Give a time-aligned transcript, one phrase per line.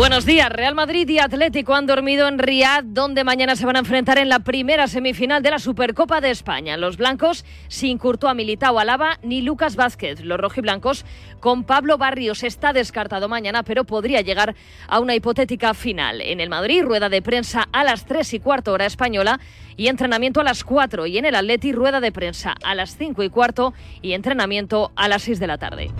[0.00, 0.48] Buenos días.
[0.48, 4.30] Real Madrid y Atlético han dormido en Riad, donde mañana se van a enfrentar en
[4.30, 6.78] la primera semifinal de la Supercopa de España.
[6.78, 10.24] Los blancos sin Courtois, Militao, Alaba ni Lucas Vázquez.
[10.24, 11.04] Los rojiblancos
[11.38, 14.54] con Pablo Barrios está descartado mañana, pero podría llegar
[14.88, 16.22] a una hipotética final.
[16.22, 19.38] En el Madrid, rueda de prensa a las 3 y cuarto hora española
[19.76, 21.04] y entrenamiento a las 4.
[21.08, 25.08] Y en el Atleti, rueda de prensa a las 5 y cuarto y entrenamiento a
[25.08, 25.90] las 6 de la tarde.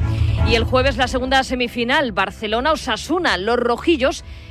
[0.49, 3.37] Y el jueves la segunda semifinal, Barcelona-Osasuna.
[3.37, 3.57] Los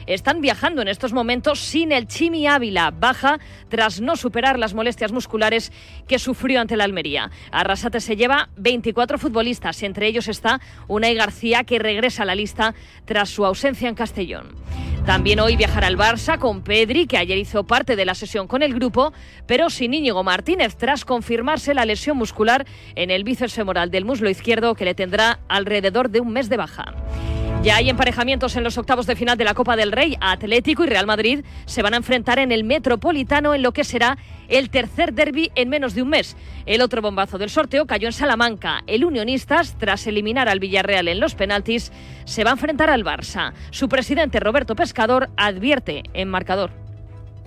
[0.06, 3.40] están viajando en estos momentos sin el Chimi Ávila, baja
[3.70, 5.72] tras no superar las molestias musculares
[6.08, 7.32] que sufrió ante la Almería.
[7.52, 12.76] Arrasate se lleva 24 futbolistas, entre ellos está Unai García, que regresa a la lista
[13.06, 14.56] tras su ausencia en Castellón.
[15.06, 18.62] También hoy viajará el Barça con Pedri, que ayer hizo parte de la sesión con
[18.62, 19.14] el grupo,
[19.48, 24.30] pero sin Íñigo Martínez, tras confirmarse la lesión muscular en el bíceps femoral del muslo
[24.30, 26.94] izquierdo, que le tendrá alrededor de un mes de baja.
[27.62, 30.16] Ya hay emparejamientos en los octavos de final de la Copa del Rey.
[30.22, 34.18] Atlético y Real Madrid se van a enfrentar en el Metropolitano en lo que será
[34.48, 36.38] el tercer derby en menos de un mes.
[36.66, 38.82] El otro bombazo del sorteo cayó en Salamanca.
[38.88, 41.92] El Unionistas, tras eliminar al Villarreal en los penaltis,
[42.24, 43.52] se va a enfrentar al Barça.
[43.72, 46.89] Su presidente Roberto Pescador advierte en marcador.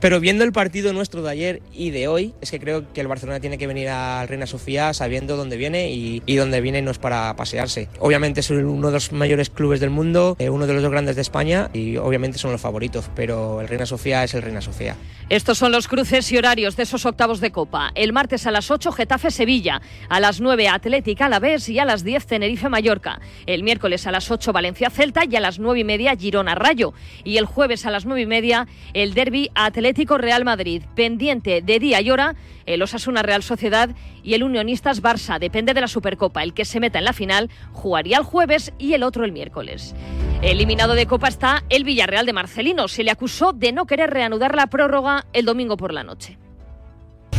[0.03, 3.06] Pero viendo el partido nuestro de ayer y de hoy, es que creo que el
[3.06, 6.98] Barcelona tiene que venir a Reina Sofía sabiendo dónde viene y, dónde viene no es
[6.98, 7.89] para pasearse.
[8.00, 11.14] Obviamente es uno de los mayores clubes del mundo, eh, uno de los dos grandes
[11.14, 14.97] de España y obviamente son los favoritos, pero el Reina Sofía es el Reina Sofía.
[15.28, 17.92] Estos son los cruces y horarios de esos octavos de Copa.
[17.95, 22.27] El martes a las 8 Getafe-Sevilla, a las 9 Atlética Alavés y a las 10
[22.27, 23.20] Tenerife-Mallorca.
[23.46, 26.92] El miércoles a las 8 Valencia-Celta y a las 9 y media Girona-Rayo.
[27.23, 29.51] Y el jueves a las 9 y media el derby
[29.92, 30.83] Atlético Real Madrid.
[30.95, 33.91] Pendiente de día y hora, el Osasuna Real Sociedad
[34.23, 35.39] y el Unionistas Barça.
[35.39, 36.42] Depende de la Supercopa.
[36.42, 39.95] El que se meta en la final jugaría el jueves y el otro el miércoles.
[40.41, 42.89] Eliminado de Copa está el Villarreal de Marcelino.
[42.89, 46.39] Se le acusó de no querer reanudar la prórroga el domingo por la noche.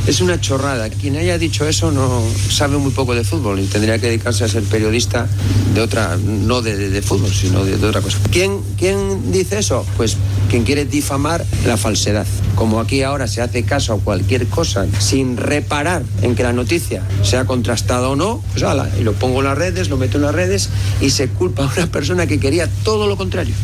[0.06, 0.90] Es una chorrada.
[0.90, 4.50] Quien haya dicho eso no sabe muy poco de fútbol y tendría que dedicarse a
[4.50, 5.28] ser periodista
[5.74, 8.18] de otra, no de, fútbol, sino de, otra cosa.
[8.30, 9.86] ¿Quién, ¿Quién dice eso?
[9.96, 10.18] Pues
[10.50, 12.28] quien quiere difamar la falsedad.
[12.56, 17.02] Como aquí ahora se hace caso a cualquier cosa sin reparar en que la noticia
[17.24, 20.24] sea contrastada o no, pues ala, y lo pongo en las redes, lo meto en
[20.24, 23.56] las redes y se culpa a una persona que quería todo lo contrario.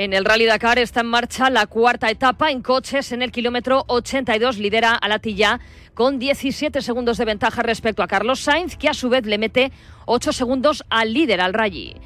[0.00, 3.10] En el Rally Dakar está en marcha la cuarta etapa en coches.
[3.10, 5.58] En el kilómetro 82 lidera a la Tilla
[5.92, 9.72] con 17 segundos de ventaja respecto a Carlos Sainz, que a su vez le mete
[10.06, 11.96] 8 segundos al líder, al Rally.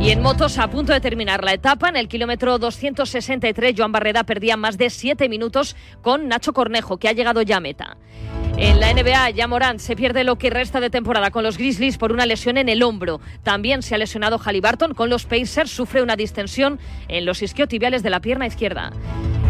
[0.00, 4.24] Y en motos, a punto de terminar la etapa, en el kilómetro 263, Joan Barreda
[4.24, 7.98] perdía más de 7 minutos con Nacho Cornejo, que ha llegado ya a meta.
[8.58, 11.98] En la NBA, ya Morant se pierde lo que resta de temporada con los Grizzlies
[11.98, 13.20] por una lesión en el hombro.
[13.42, 16.78] También se ha lesionado Halliburton con los Pacers, sufre una distensión
[17.08, 18.92] en los isquiotibiales de la pierna izquierda.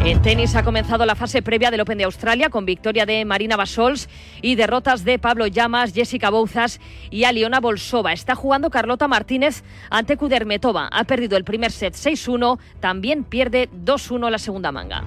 [0.05, 3.55] En tenis ha comenzado la fase previa del Open de Australia con victoria de Marina
[3.56, 4.09] Basols
[4.43, 8.12] y derrotas de Pablo Llamas, Jessica Bouzas y Aliona Bolsova.
[8.12, 10.88] Está jugando Carlota Martínez ante Kudermetova.
[10.91, 15.05] Ha perdido el primer set 6-1, también pierde 2-1 la segunda manga.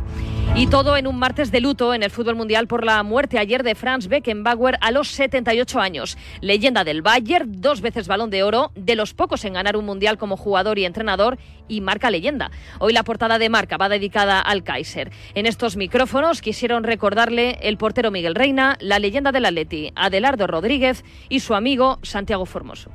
[0.56, 3.64] Y todo en un martes de luto en el fútbol mundial por la muerte ayer
[3.64, 6.18] de Franz Beckenbauer a los 78 años.
[6.42, 10.18] Leyenda del Bayern, dos veces balón de oro, de los pocos en ganar un mundial
[10.18, 11.38] como jugador y entrenador
[11.70, 12.52] y marca leyenda.
[12.80, 15.12] Hoy la portada de marca va dedicada al Kaiser.
[15.34, 21.06] En estos micrófonos quisieron recordarle el portero Miguel Reina, la leyenda del Atleti, Adelardo Rodríguez
[21.30, 22.92] y su amigo Santiago Formoso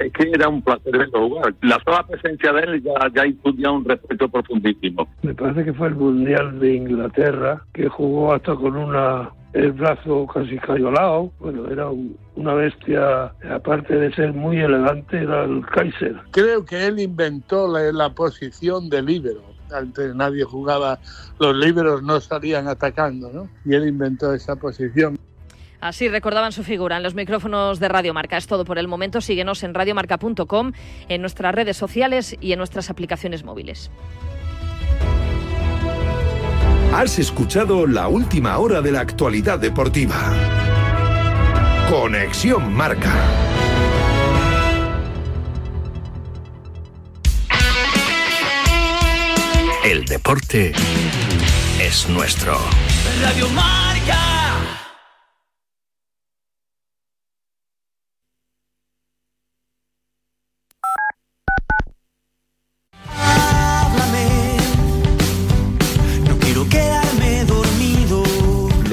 [0.00, 1.54] es que era un placer verlo jugar.
[1.62, 5.08] La sola presencia de él ya, ya infundía un respeto profundísimo.
[5.22, 10.26] Me parece que fue el Mundial de Inglaterra, que jugó hasta con una el brazo
[10.32, 11.32] casi cayolado.
[11.40, 11.88] Bueno, era
[12.36, 16.16] una bestia, aparte de ser muy elegante, era el Kaiser.
[16.30, 19.42] Creo que él inventó la, la posición de líbero.
[19.72, 20.98] Antes nadie jugaba,
[21.38, 23.48] los líberos no salían atacando, ¿no?
[23.64, 25.18] Y él inventó esa posición.
[25.80, 28.36] Así recordaban su figura en los micrófonos de Radio Marca.
[28.36, 29.20] Es todo por el momento.
[29.20, 30.72] Síguenos en radiomarca.com,
[31.08, 33.90] en nuestras redes sociales y en nuestras aplicaciones móviles.
[36.92, 40.34] Has escuchado la última hora de la actualidad deportiva.
[41.88, 43.12] Conexión Marca.
[49.84, 50.72] El deporte
[51.80, 52.58] es nuestro.
[53.22, 53.89] Radio Marca.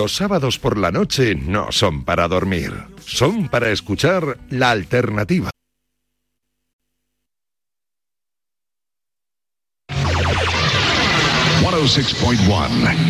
[0.07, 2.71] Los sábados por la noche no son para dormir,
[3.05, 5.49] son para escuchar la alternativa.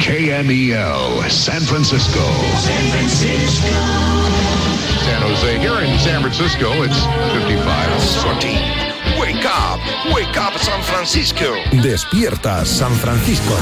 [0.03, 2.19] KMEL, San Francisco.
[2.65, 3.67] San Francisco.
[5.05, 5.59] San Jose.
[5.59, 6.97] Here in San Francisco, it's
[7.31, 7.63] 55.
[8.23, 8.87] 14.
[9.19, 9.79] Wake up,
[10.15, 11.53] wake up San Francisco.
[11.73, 13.55] Despierta San Francisco.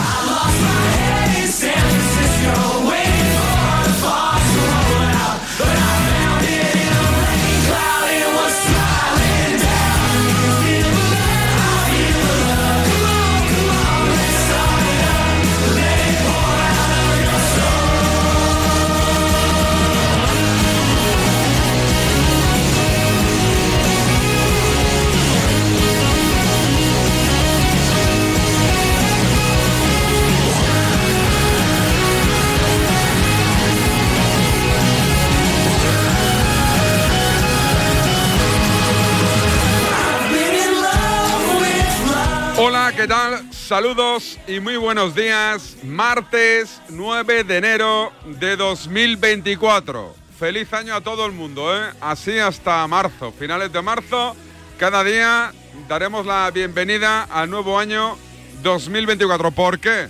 [43.68, 45.78] Saludos y muy buenos días.
[45.84, 50.16] Martes 9 de enero de 2024.
[50.38, 51.90] Feliz año a todo el mundo, ¿eh?
[52.00, 54.36] Así hasta marzo, finales de marzo.
[54.78, 55.52] Cada día
[55.88, 58.20] daremos la bienvenida al nuevo año
[58.62, 59.50] 2024.
[59.50, 60.10] ¿Por qué?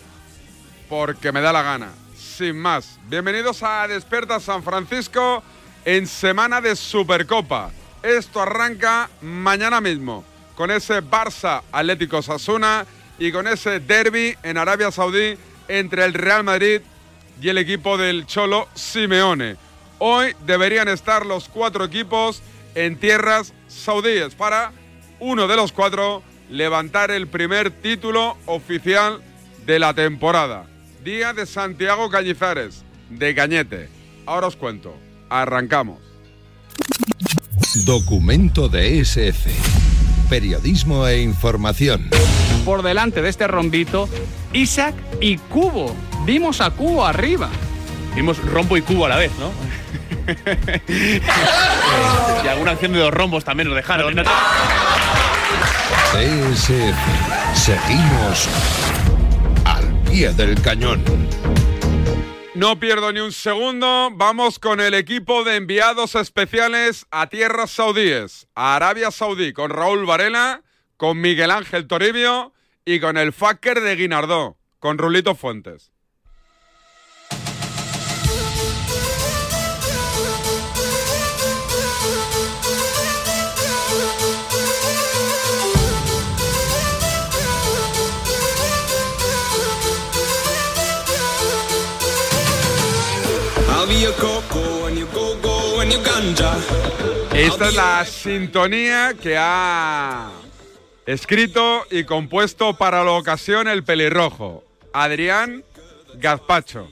[0.90, 1.94] Porque me da la gana.
[2.14, 3.00] Sin más.
[3.08, 5.42] Bienvenidos a Desperta San Francisco
[5.86, 7.72] en semana de Supercopa.
[8.04, 10.26] Esto arranca mañana mismo
[10.56, 12.86] con ese Barça Atlético Sasuna
[13.20, 16.82] y con ese derby en Arabia Saudí entre el Real Madrid
[17.42, 19.56] y el equipo del Cholo Simeone.
[20.00, 22.42] Hoy deberían estar los cuatro equipos
[22.76, 24.72] en tierras saudíes para
[25.20, 29.22] uno de los cuatro levantar el primer título oficial
[29.66, 30.66] de la temporada.
[31.04, 33.90] Día de Santiago Cañizares, de Cañete.
[34.26, 34.96] Ahora os cuento.
[35.30, 36.00] Arrancamos.
[37.86, 39.86] Documento de SF
[40.26, 42.10] periodismo e información.
[42.66, 44.10] Por delante de este rombito,
[44.52, 45.96] Isaac y Cubo.
[46.26, 47.50] Vimos a Cubo arriba.
[48.16, 49.52] Vimos rombo y cubo a la vez, ¿no?
[52.44, 54.16] y alguna acción de dos rombos también nos dejaron.
[56.12, 56.96] CSF.
[57.54, 58.48] Seguimos
[59.66, 61.04] al pie del cañón.
[62.56, 64.12] No pierdo ni un segundo.
[64.14, 70.06] Vamos con el equipo de enviados especiales a tierras saudíes, a Arabia Saudí, con Raúl
[70.06, 70.62] Varela,
[70.96, 72.55] con Miguel Ángel Toribio
[72.86, 75.92] y con el fucker de Guinardó, con Rulito Fuentes.
[97.34, 100.30] Esta es la sintonía que ha
[101.06, 104.64] escrito y compuesto para la ocasión el pelirrojo,
[104.94, 105.64] Adrián
[106.16, 106.90] Gazpacho.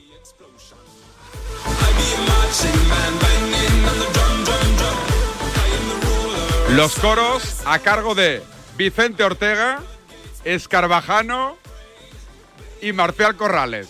[6.70, 8.42] Los coros a cargo de
[8.76, 9.80] Vicente Ortega,
[10.44, 11.56] Escarvajano
[12.80, 13.88] y Marcial Corrales.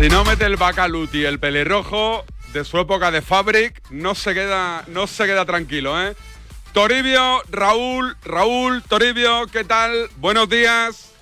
[0.00, 4.82] Si no mete el Bacaluti, el pelirrojo de su época de Fabric, no se queda,
[4.86, 6.16] no se queda tranquilo, ¿eh?
[6.72, 10.08] Toribio, Raúl, Raúl, Toribio, ¿qué tal?
[10.16, 11.12] Buenos días.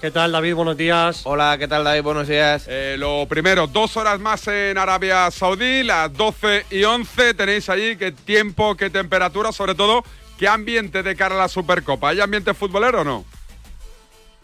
[0.00, 0.54] ¿Qué tal, David?
[0.54, 1.20] Buenos días.
[1.24, 2.02] Hola, ¿qué tal, David?
[2.02, 2.64] Buenos días.
[2.66, 7.34] Eh, lo primero, dos horas más en Arabia Saudí, las 12 y 11.
[7.34, 10.02] Tenéis allí qué tiempo, qué temperatura, sobre todo,
[10.38, 12.08] qué ambiente de cara a la Supercopa.
[12.08, 13.26] ¿Hay ambiente futbolero o no?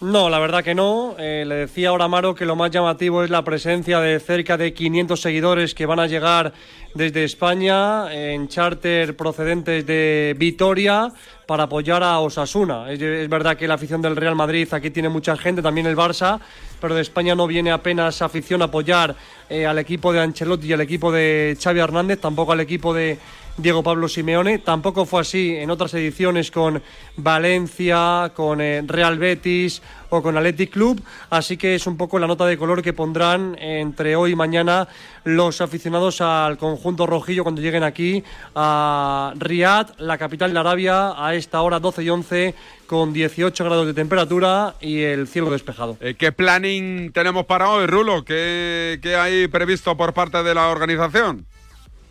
[0.00, 1.14] No, la verdad que no.
[1.18, 4.74] Eh, le decía ahora Amaro que lo más llamativo es la presencia de cerca de
[4.74, 6.52] 500 seguidores que van a llegar
[6.94, 11.12] desde España en charter procedentes de Vitoria
[11.46, 12.90] para apoyar a Osasuna.
[12.90, 16.40] Es, verdad que la afición del Real Madrid aquí tiene mucha gente, también el Barça,
[16.80, 19.14] pero de España no viene apenas afición a apoyar
[19.48, 23.18] eh, al equipo de Ancelotti y al equipo de Xavi Hernández, tampoco al equipo de
[23.56, 24.58] Diego Pablo Simeone.
[24.58, 26.82] Tampoco fue así en otras ediciones con
[27.16, 29.80] Valencia, con eh, Real Betis
[30.10, 31.02] o con Athletic Club.
[31.30, 34.88] Así que es un poco la nota de color que pondrán entre hoy y mañana
[35.24, 41.34] los aficionados al conjunto rojillo cuando lleguen aquí a Riyadh, la capital de Arabia, a
[41.34, 42.54] esta hora 12 y 11
[42.86, 45.96] con 18 grados de temperatura y el cielo despejado.
[46.00, 48.24] Eh, ¿Qué planning tenemos para hoy, Rulo?
[48.24, 51.46] ¿Qué, ¿Qué hay previsto por parte de la organización?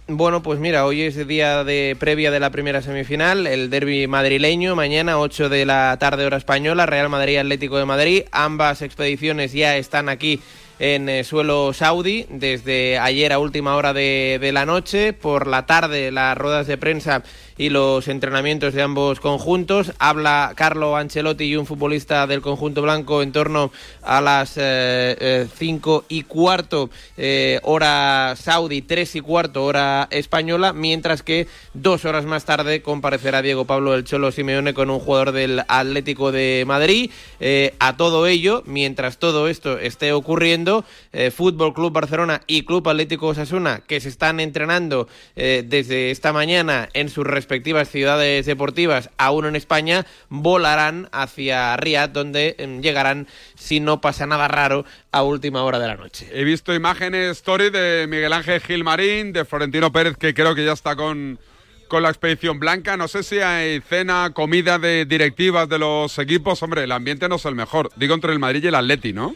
[0.08, 4.76] Bueno, pues mira, hoy es día de previa de la primera semifinal, el derby madrileño,
[4.76, 8.24] mañana 8 de la tarde hora española, Real Madrid Atlético de Madrid.
[8.34, 10.42] Ambas expediciones ya están aquí
[10.80, 15.14] en eh, suelo saudí desde ayer a última hora de, de la noche.
[15.14, 17.24] Por la tarde las ruedas de prensa
[17.58, 19.94] y los entrenamientos de ambos conjuntos.
[20.00, 25.18] Habla Carlo Ancelotti y un futbolista del conjunto blanco en torno a las 5 eh,
[25.20, 32.26] eh, y cuarto eh, hora saudí, 3 y cuarto hora española, mientras que dos horas
[32.26, 37.12] más tarde comparecerá Diego Pablo El Cholo Simeone con un jugador del Atlético de Madrid.
[37.80, 40.86] a todo ello, mientras todo esto esté ocurriendo,
[41.36, 47.10] Fútbol Club Barcelona y Club Atlético Osasuna, que se están entrenando desde esta mañana en
[47.10, 54.00] sus respectivas ciudades deportivas, aún en España, volarán hacia Riyadh, donde em, llegarán, si no
[54.00, 56.30] pasa nada raro, a última hora de la noche.
[56.32, 60.72] He visto imágenes, story de Miguel Ángel Gilmarín, de Florentino Pérez, que creo que ya
[60.72, 61.38] está con,
[61.90, 62.96] con la expedición blanca.
[62.96, 66.64] No sé si hay cena, comida de directivas de los equipos.
[66.64, 67.90] Hombre, el ambiente no es el mejor.
[67.98, 69.36] Digo entre el Madrid y el Atleti, ¿no?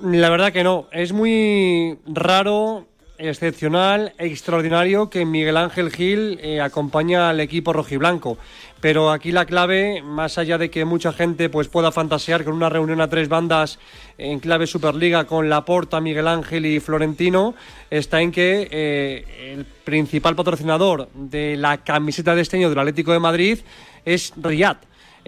[0.00, 0.88] La verdad que no.
[0.90, 2.87] Es muy raro
[3.18, 8.38] excepcional, extraordinario que Miguel Ángel Gil eh, acompaña al equipo rojiblanco.
[8.80, 12.68] Pero aquí la clave, más allá de que mucha gente pues, pueda fantasear con una
[12.68, 13.78] reunión a tres bandas
[14.18, 17.54] en clave Superliga con Laporta, Miguel Ángel y Florentino,
[17.90, 23.12] está en que eh, el principal patrocinador de la camiseta de este año del Atlético
[23.12, 23.58] de Madrid
[24.04, 24.78] es Riyadh.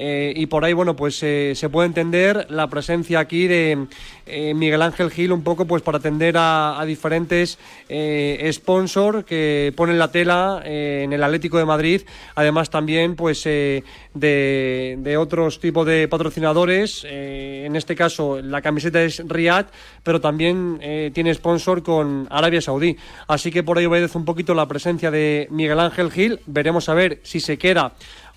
[0.03, 3.87] Eh, y por ahí, bueno, pues eh, se puede entender la presencia aquí de
[4.25, 7.59] eh, Miguel Ángel Gil un poco pues para atender a, diferentes
[8.51, 12.03] sponsors que ponen la tela en el Atlético de Madrid,
[12.35, 19.23] además también pues de, de, otros tipos de patrocinadores, en este caso la camiseta es
[19.27, 19.67] Riyadh,
[20.03, 20.81] pero también
[21.13, 22.97] tiene sponsor con Arabia Saudí,
[23.29, 26.95] así que por ahí obedece un poquito la presencia de Miguel Ángel Gil, veremos a
[26.95, 27.93] ver si se queda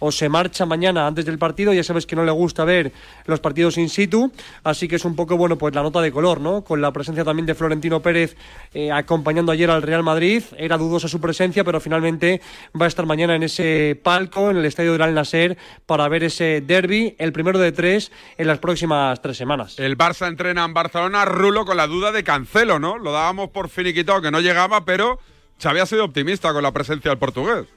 [0.05, 1.71] o se marcha mañana antes del partido.
[1.71, 2.91] Ya sabes que no le gusta ver
[3.25, 4.31] los partidos in situ,
[4.63, 6.63] así que es un poco, bueno, pues la nota de color, ¿no?
[6.63, 8.35] Con la presencia también de Florentino Pérez
[8.73, 10.43] eh, acompañando ayer al Real Madrid.
[10.57, 12.41] Era dudosa su presencia, pero finalmente
[12.79, 16.25] va a estar mañana en ese palco, en el estadio del Al Nasser, para ver
[16.25, 19.79] ese derby, el primero de tres en las próximas tres semanas.
[19.79, 22.97] El Barça entrena en Barcelona, Rulo, con la duda de Cancelo, ¿no?
[22.97, 25.17] Lo dábamos por finiquitado que no llegaba, pero
[25.61, 27.67] Xavi ha sido optimista con la presencia del portugués.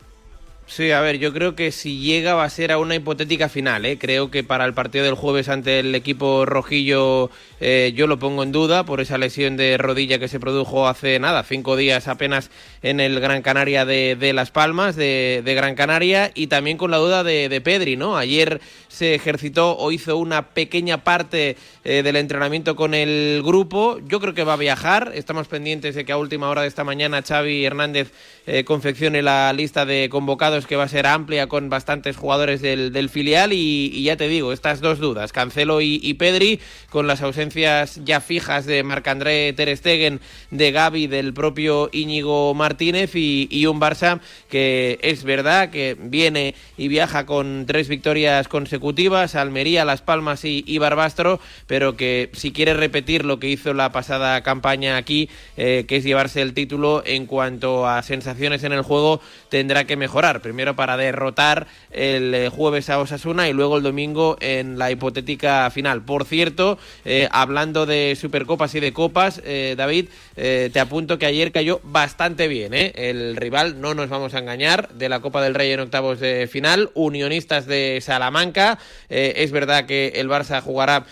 [0.68, 3.86] Sí, a ver, yo creo que si llega va a ser a una hipotética final.
[3.86, 3.98] ¿eh?
[3.98, 7.30] Creo que para el partido del jueves ante el equipo rojillo
[7.60, 11.20] eh, yo lo pongo en duda por esa lesión de rodilla que se produjo hace
[11.20, 12.50] nada, cinco días apenas
[12.82, 17.22] en el Gran Canaria de, Las Palmas, de, Gran Canaria, y también con la duda
[17.22, 18.16] de, de, Pedri, ¿no?
[18.16, 24.00] Ayer se ejercitó o hizo una pequeña parte eh, del entrenamiento con el grupo.
[24.06, 25.12] Yo creo que va a viajar.
[25.14, 28.10] Estamos pendientes de que a última hora de esta mañana Xavi Hernández
[28.46, 33.10] eh, confeccione la lista de convocados que va a ser amplia con bastantes jugadores del,
[33.10, 38.20] filial y, ya te digo, estas dos dudas, Cancelo y, Pedri, con las ausencias ya
[38.20, 40.20] fijas de Marc-André Ter Stegen,
[40.50, 46.86] de Gaby, del propio Íñigo Martínez y, un Barça que es verdad que viene y
[46.86, 53.24] viaja con tres victorias consecutivas, Almería, Las Palmas y, Barbastro, pero que si quiere repetir
[53.24, 57.88] lo que hizo la pasada campaña aquí, eh, que es llevarse el título en cuanto
[57.88, 60.40] a sensaciones en el juego tendrá que mejorar.
[60.46, 65.68] Primero para derrotar el eh, jueves a Osasuna y luego el domingo en la hipotética
[65.72, 66.02] final.
[66.02, 71.50] Por cierto, eh, hablando de Supercopas y de Copas, eh, David, te apunto que ayer
[71.50, 72.74] cayó bastante bien.
[72.74, 76.46] El rival, no nos vamos a engañar, de la Copa del Rey en octavos de
[76.46, 78.78] final, Unionistas de Salamanca.
[79.08, 81.06] es verdad que el Barça jugará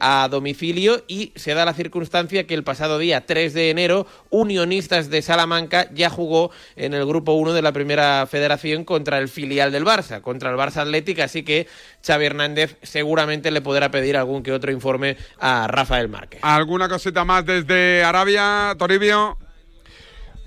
[0.00, 5.10] a domicilio y se da la circunstancia que el pasado día 3 de enero, Unionistas
[5.10, 9.72] de Salamanca ya jugó en el grupo 1 de la primera federación contra el filial
[9.72, 11.66] del Barça, contra el Barça Atlético, así que
[12.06, 16.40] Xavi Hernández seguramente le podrá pedir algún que otro informe a Rafael Márquez.
[16.42, 19.38] ¿Alguna cosita más desde Arabia, Toribio?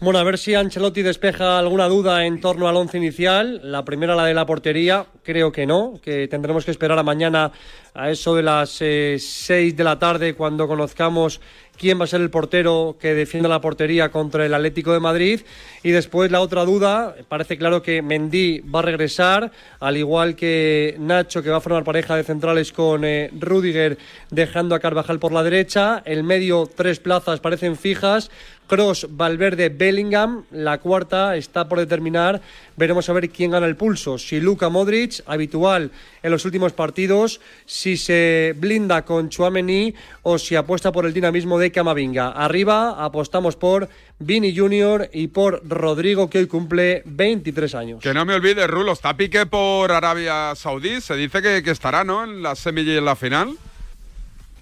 [0.02, 3.62] Bueno, a ver si Ancelotti despeja alguna duda en torno al once inicial.
[3.64, 7.52] La primera, la de la portería, creo que no, que tendremos que esperar a mañana
[7.94, 11.40] a eso de las eh, seis de la tarde cuando conozcamos
[11.82, 15.42] quién va a ser el portero que defienda la portería contra el Atlético de Madrid.
[15.82, 20.96] Y después la otra duda, parece claro que Mendy va a regresar, al igual que
[21.00, 23.98] Nacho, que va a formar pareja de centrales con eh, Rudiger,
[24.30, 26.04] dejando a Carvajal por la derecha.
[26.06, 28.30] El medio, tres plazas parecen fijas.
[28.68, 30.46] Cross, Valverde, Bellingham.
[30.52, 32.42] La cuarta está por determinar.
[32.82, 34.18] Veremos a ver quién gana el pulso.
[34.18, 35.92] Si Luka Modric, habitual
[36.24, 41.60] en los últimos partidos, si se blinda con Chuamení o si apuesta por el dinamismo
[41.60, 42.30] de Camavinga.
[42.30, 48.02] Arriba apostamos por Vini Junior y por Rodrigo, que hoy cumple 23 años.
[48.02, 51.02] Que no me olvide, Rulo, está Piqué por Arabia Saudí.
[51.02, 52.24] Se dice que, estará, ¿no?
[52.24, 53.58] En la semilla y en la final.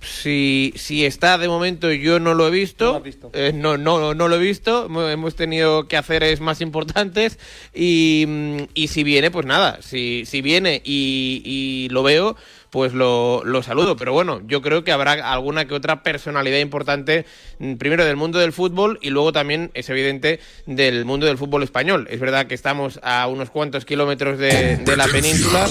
[0.02, 3.04] Si, si está de momento, yo no lo he visto.
[3.34, 4.86] Eh, no, no, no lo he visto.
[5.10, 7.38] Hemos tenido que hacer es más importantes.
[7.74, 9.82] Y, mm, y si viene, pues nada.
[9.82, 12.38] Si, si viene y, y lo veo,
[12.70, 13.98] pues lo, lo, saludo.
[13.98, 17.26] Pero bueno, yo creo que habrá alguna que otra personalidad importante,
[17.60, 21.64] mm, primero del mundo del fútbol y luego también, es evidente, del mundo del fútbol
[21.64, 22.08] español.
[22.10, 25.68] Es verdad que estamos a unos cuantos kilómetros de, de la península.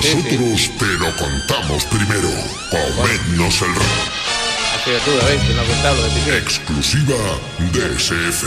[0.00, 2.30] Nosotros te lo contamos primero.
[2.70, 3.68] Comednos el
[5.66, 6.08] contado.
[6.24, 7.16] De Exclusiva
[7.70, 8.46] de SF.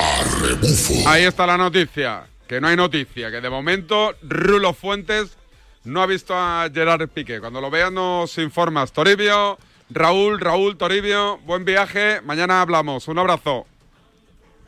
[0.00, 1.06] A rebufo.
[1.06, 2.24] Ahí está la noticia.
[2.48, 3.30] Que no hay noticia.
[3.30, 5.36] Que de momento Rulo Fuentes
[5.84, 7.38] no ha visto a Gerard Piqué.
[7.40, 8.92] Cuando lo veas nos informas.
[8.92, 9.58] Toribio,
[9.90, 12.22] Raúl, Raúl, Toribio, buen viaje.
[12.22, 13.08] Mañana hablamos.
[13.08, 13.66] Un abrazo.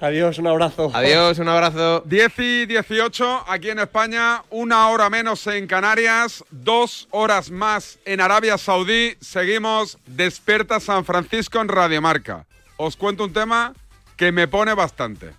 [0.01, 0.91] Adiós, un abrazo.
[0.93, 2.03] Adiós, un abrazo.
[2.05, 8.21] 10 y 18 aquí en España, una hora menos en Canarias, dos horas más en
[8.21, 9.17] Arabia Saudí.
[9.21, 12.45] Seguimos Despierta San Francisco en Radiomarca.
[12.77, 13.73] Os cuento un tema
[14.17, 15.33] que me pone bastante.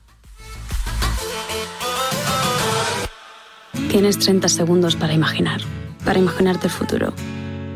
[3.89, 5.61] Tienes 30 segundos para imaginar,
[6.03, 7.13] para imaginarte el futuro,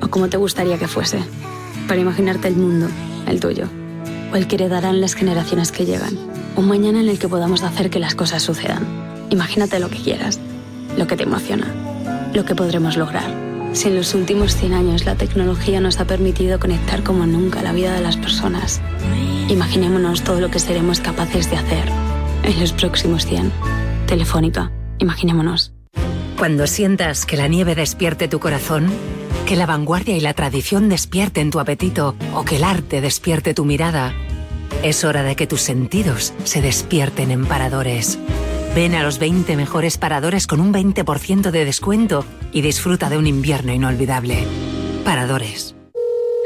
[0.01, 1.19] o como te gustaría que fuese,
[1.87, 2.87] para imaginarte el mundo,
[3.27, 3.67] el tuyo,
[4.31, 6.17] o el que heredarán las generaciones que llegan,
[6.59, 8.85] un mañana en el que podamos hacer que las cosas sucedan.
[9.29, 10.41] Imagínate lo que quieras,
[10.97, 11.67] lo que te emociona,
[12.33, 13.33] lo que podremos lograr.
[13.71, 17.71] Si en los últimos 100 años la tecnología nos ha permitido conectar como nunca la
[17.71, 18.81] vida de las personas,
[19.47, 21.85] imaginémonos todo lo que seremos capaces de hacer
[22.43, 23.53] en los próximos 100.
[24.07, 25.71] Telefónica, imaginémonos.
[26.37, 28.89] Cuando sientas que la nieve despierte tu corazón,
[29.45, 33.63] que la vanguardia y la tradición despierten tu apetito o que el arte despierte tu
[33.63, 34.13] mirada,
[34.83, 38.19] es hora de que tus sentidos se despierten en paradores.
[38.75, 43.27] Ven a los 20 mejores paradores con un 20% de descuento y disfruta de un
[43.27, 44.45] invierno inolvidable.
[45.03, 45.78] Paradores.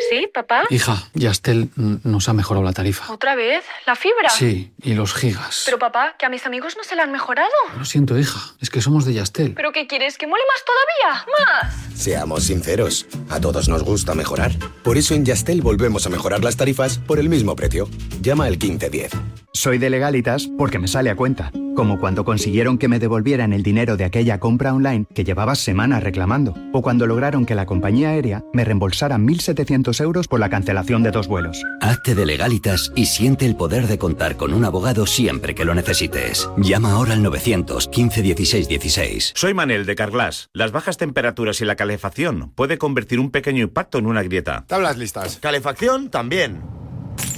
[0.09, 0.63] ¿Sí, papá?
[0.69, 3.11] Hija, Yastel nos ha mejorado la tarifa.
[3.11, 3.63] ¿Otra vez?
[3.85, 4.29] ¿La fibra?
[4.29, 5.63] Sí, y los gigas.
[5.65, 7.49] Pero papá, que a mis amigos no se la han mejorado.
[7.77, 9.53] Lo siento, hija, es que somos de Yastel.
[9.53, 10.17] ¿Pero qué quieres?
[10.17, 11.25] ¿Que mole más todavía?
[11.61, 11.99] ¡Más!
[11.99, 14.51] Seamos sinceros, a todos nos gusta mejorar.
[14.83, 17.87] Por eso en Yastel volvemos a mejorar las tarifas por el mismo precio.
[18.21, 19.11] Llama al 1510.
[19.55, 21.51] Soy de legalitas porque me sale a cuenta.
[21.75, 26.03] Como cuando consiguieron que me devolvieran el dinero de aquella compra online que llevaba semanas
[26.03, 26.55] reclamando.
[26.71, 31.11] O cuando lograron que la compañía aérea me reembolsara 1.700 euros por la cancelación de
[31.11, 31.63] dos vuelos.
[31.81, 35.75] Hazte de legalitas y siente el poder de contar con un abogado siempre que lo
[35.75, 36.49] necesites.
[36.57, 39.33] Llama ahora al 915 16 16.
[39.35, 40.49] Soy Manel de Carglass.
[40.53, 44.65] Las bajas temperaturas y la calefacción puede convertir un pequeño impacto en una grieta.
[44.67, 45.37] Tablas listas.
[45.37, 46.61] Calefacción también.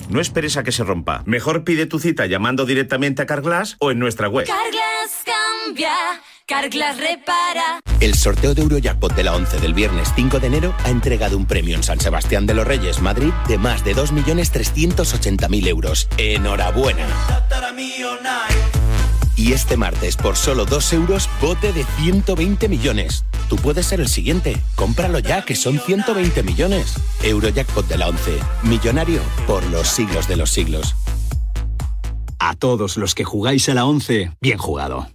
[0.09, 1.23] No esperes a que se rompa.
[1.25, 4.45] Mejor pide tu cita llamando directamente a Carglass o en nuestra web.
[4.45, 5.91] Carglass cambia,
[6.47, 7.79] Carglass repara.
[7.99, 11.47] El sorteo de Eurojackpot de la 11 del viernes 5 de enero ha entregado un
[11.47, 16.07] premio en San Sebastián de los Reyes, Madrid, de más de 2.380.000 euros.
[16.19, 17.07] ¡Enhorabuena!
[19.35, 23.25] Y este martes, por solo 2 euros, bote de 120 millones.
[23.49, 24.61] Tú puedes ser el siguiente.
[24.75, 26.93] Cómpralo ya, que son 120 millones.
[27.23, 28.37] Eurojackpot de la 11.
[28.61, 30.95] Millonario por los siglos de los siglos.
[32.37, 35.14] A todos los que jugáis a la 11, bien jugado.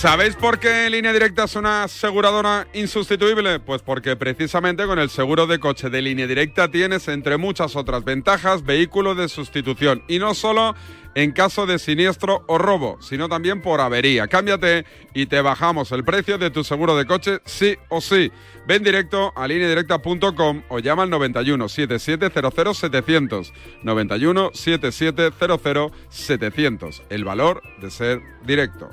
[0.00, 3.60] ¿Sabéis por qué Línea Directa es una aseguradora insustituible?
[3.60, 8.02] Pues porque precisamente con el seguro de coche de Línea Directa tienes, entre muchas otras
[8.02, 10.02] ventajas, vehículo de sustitución.
[10.08, 10.74] Y no solo
[11.14, 14.26] en caso de siniestro o robo, sino también por avería.
[14.26, 18.32] Cámbiate y te bajamos el precio de tu seguro de coche sí o sí.
[18.66, 23.52] Ven directo a lineadirecta.com o llama al 91 7700 700.
[23.82, 27.02] 91 7700 700.
[27.10, 28.88] El valor de ser directo.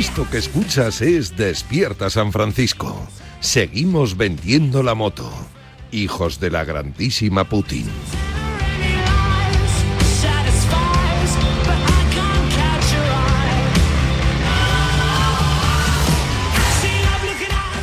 [0.00, 3.06] Esto que escuchas es Despierta San Francisco.
[3.40, 5.30] Seguimos vendiendo la moto.
[5.92, 7.86] Hijos de la grandísima Putin.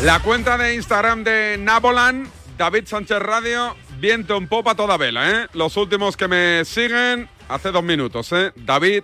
[0.04, 5.48] La cuenta de Instagram de Nabolan, David Sánchez Radio, viento en popa toda vela, ¿eh?
[5.54, 8.54] Los últimos que me siguen hace dos minutos, ¿eh?
[8.56, 9.04] David,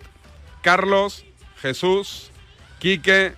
[0.61, 1.25] Carlos,
[1.61, 2.31] Jesús,
[2.79, 3.33] Quique,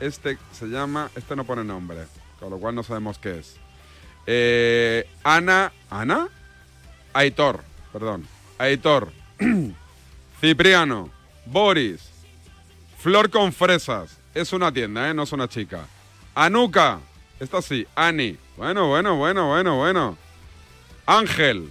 [0.00, 2.06] este se llama, este no pone nombre,
[2.40, 3.56] con lo cual no sabemos qué es.
[4.30, 6.28] Eh, Ana, ¿Ana?
[7.14, 8.26] Aitor, perdón.
[8.58, 9.10] Aitor,
[10.42, 11.08] Cipriano,
[11.46, 12.10] Boris,
[12.98, 14.18] Flor con fresas.
[14.34, 15.14] Es una tienda, ¿eh?
[15.14, 15.86] No es una chica.
[16.34, 16.98] Anuka,
[17.40, 18.36] esta sí, Ani.
[18.58, 20.18] Bueno, bueno, bueno, bueno, bueno.
[21.06, 21.70] Ángel.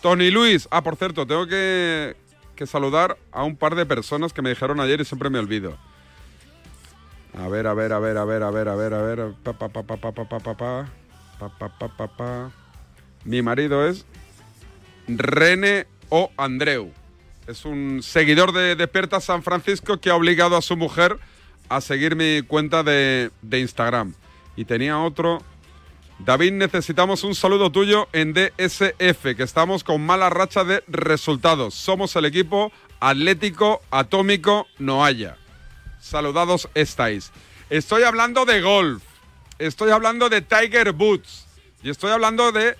[0.00, 0.66] Tony Luis.
[0.70, 2.16] Ah, por cierto, tengo que,
[2.56, 5.76] que saludar a un par de personas que me dijeron ayer y siempre me olvido.
[7.38, 9.34] A ver, a ver, a ver, a ver, a ver, a ver, a ver.
[9.42, 10.86] Pa, pa, pa, pa, pa, pa, pa, pa,
[13.24, 14.04] Mi marido es
[15.08, 16.30] Rene O.
[16.36, 16.92] Andreu.
[17.46, 21.18] Es un seguidor de Despierta San Francisco que ha obligado a su mujer
[21.68, 24.14] a seguir mi cuenta de, de Instagram.
[24.56, 25.42] Y tenía otro.
[26.18, 31.74] David, necesitamos un saludo tuyo en DSF, que estamos con mala racha de resultados.
[31.74, 35.36] Somos el equipo Atlético Atómico Noaya.
[36.00, 37.32] Saludados estáis.
[37.70, 39.02] Estoy hablando de golf.
[39.62, 41.46] Estoy hablando de Tiger Woods.
[41.84, 42.74] Y estoy hablando de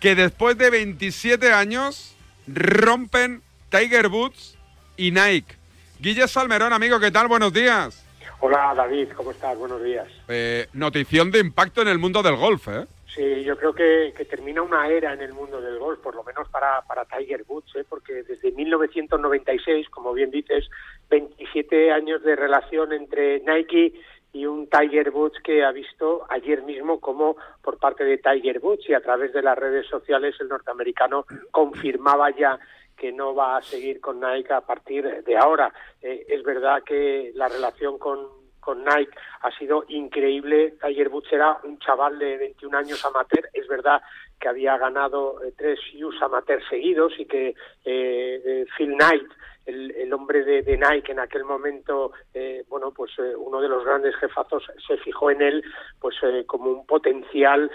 [0.00, 2.16] que después de 27 años
[2.48, 4.58] rompen Tiger Woods
[4.96, 5.54] y Nike.
[6.00, 7.28] Guille Salmerón, amigo, ¿qué tal?
[7.28, 8.04] Buenos días.
[8.40, 9.56] Hola David, ¿cómo estás?
[9.56, 10.08] Buenos días.
[10.26, 12.86] Eh, notición de impacto en el mundo del golf, ¿eh?
[13.14, 16.24] Sí, yo creo que, que, termina una era en el mundo del golf, por lo
[16.24, 17.84] menos para, para Tiger Woods, ¿eh?
[17.88, 20.68] porque desde 1996, como bien dices,
[21.08, 23.94] 27 años de relación entre Nike
[24.36, 28.86] y un Tiger Woods que ha visto ayer mismo como por parte de Tiger Woods
[28.86, 32.58] y a través de las redes sociales el norteamericano confirmaba ya
[32.98, 35.72] que no va a seguir con Nike a partir de ahora.
[36.02, 38.28] Eh, es verdad que la relación con,
[38.60, 40.74] con Nike ha sido increíble.
[40.82, 43.48] Tiger Woods era un chaval de 21 años amateur.
[43.54, 44.02] Es verdad
[44.38, 47.54] que había ganado eh, tres US amateur seguidos y que
[47.86, 49.30] eh, Phil Knight
[49.66, 53.68] el, el, hombre de, de, Nike en aquel momento, eh, bueno, pues eh, uno de
[53.68, 55.64] los grandes jefazos se fijó en él,
[56.00, 57.70] pues eh, como un potencial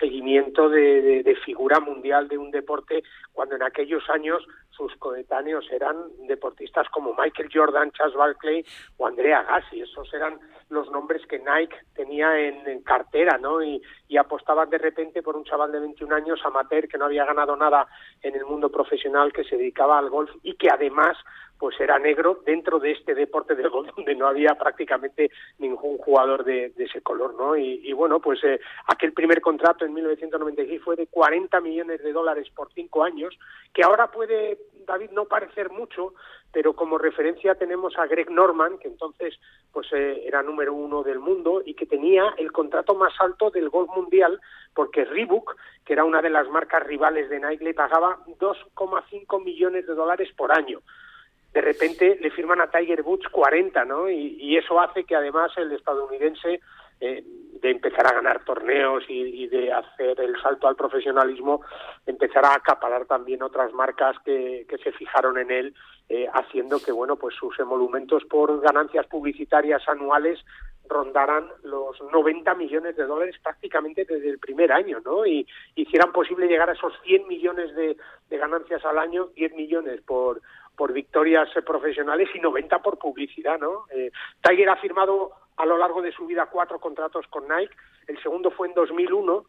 [0.00, 5.64] seguimiento de, de, de, figura mundial de un deporte, cuando en aquellos años sus coetáneos
[5.70, 8.64] eran deportistas como Michael Jordan, Charles Barkley
[8.98, 10.38] o Andrea Gassi, esos eran
[10.68, 13.62] los nombres que Nike tenía en, en cartera, ¿no?
[13.62, 17.24] Y, y apostaban de repente por un chaval de 21 años amateur que no había
[17.24, 17.86] ganado nada
[18.22, 21.16] en el mundo profesional, que se dedicaba al golf y que además
[21.58, 26.44] pues era negro dentro de este deporte del golf donde no había prácticamente ningún jugador
[26.44, 27.56] de, de ese color, ¿no?
[27.56, 32.12] Y, y bueno, pues eh, aquel primer contrato en 1996 fue de 40 millones de
[32.12, 33.36] dólares por cinco años,
[33.72, 36.14] que ahora puede, David, no parecer mucho,
[36.52, 39.38] pero como referencia tenemos a Greg Norman, que entonces
[39.72, 43.68] pues eh, era número uno del mundo y que tenía el contrato más alto del
[43.68, 44.40] golf mundial,
[44.74, 49.86] porque Reebok, que era una de las marcas rivales de Nike, le pagaba 2,5 millones
[49.86, 50.80] de dólares por año
[51.56, 54.10] de repente le firman a Tiger Woods 40, ¿no?
[54.10, 56.60] Y, eso hace que además el estadounidense
[57.00, 57.24] eh,
[57.62, 61.62] de empezar a ganar torneos y, de hacer el salto al profesionalismo,
[62.04, 65.74] empezará a acaparar también otras marcas que, que se fijaron en él,
[66.10, 70.38] eh, haciendo que, bueno, pues sus emolumentos por ganancias publicitarias anuales
[70.88, 75.24] rondaran los 90 millones de dólares prácticamente desde el primer año, ¿no?
[75.24, 77.96] Y hicieran posible llegar a esos 100 millones de,
[78.28, 80.42] de ganancias al año, 10 millones por
[80.76, 83.86] por victorias profesionales y 90 por publicidad, ¿no?
[83.90, 84.10] Eh,
[84.42, 87.74] Tiger ha firmado a lo largo de su vida cuatro contratos con Nike.
[88.06, 89.44] El segundo fue en 2001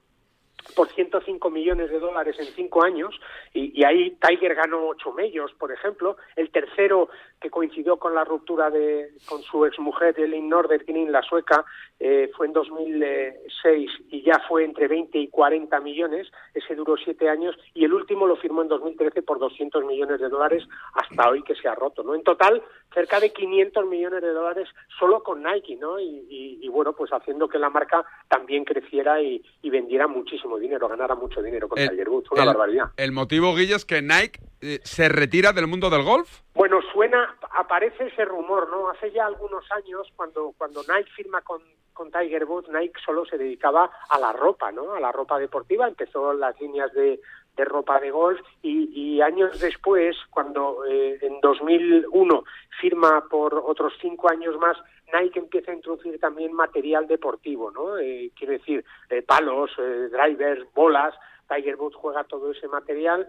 [0.75, 3.13] por 105 millones de dólares en cinco años
[3.53, 6.17] y, y ahí Tiger ganó ocho medios, por ejemplo.
[6.35, 7.09] El tercero
[7.39, 11.63] que coincidió con la ruptura de con su exmujer Elin Nordergrin, la sueca,
[12.00, 16.28] eh, fue en 2006 y ya fue entre 20 y 40 millones.
[16.54, 20.30] Ese duró siete años y el último lo firmó en 2013 por 200 millones de
[20.30, 22.15] dólares hasta hoy que se ha roto, ¿no?
[22.15, 22.62] En total
[22.93, 24.67] cerca de 500 millones de dólares
[25.00, 26.00] solo con Nike, ¿no?
[26.00, 30.58] Y, y, y bueno, pues haciendo que la marca también creciera y, y vendiera muchísimo
[30.58, 32.86] dinero, ganara mucho dinero con El- Tiger Woods, una el- barbaridad.
[32.97, 36.41] El motivo, Guille, es que Nike eh, se retira del mundo del golf.
[36.58, 38.89] Bueno, suena, aparece ese rumor, ¿no?
[38.89, 41.62] Hace ya algunos años, cuando, cuando Nike firma con,
[41.93, 44.96] con Tiger Woods, Nike solo se dedicaba a la ropa, ¿no?
[44.96, 45.88] A la ropa deportiva.
[45.88, 47.22] Empezó las líneas de,
[47.56, 52.43] de ropa de golf y, y años después, cuando eh, en 2001
[52.82, 54.78] firma por otros cinco años más,
[55.13, 58.00] Nike empieza a introducir también material deportivo, ¿no?
[58.00, 61.13] Eh, quiero decir, eh, palos, eh, drivers, bolas.
[61.48, 63.26] Tiger Woods juega todo ese material.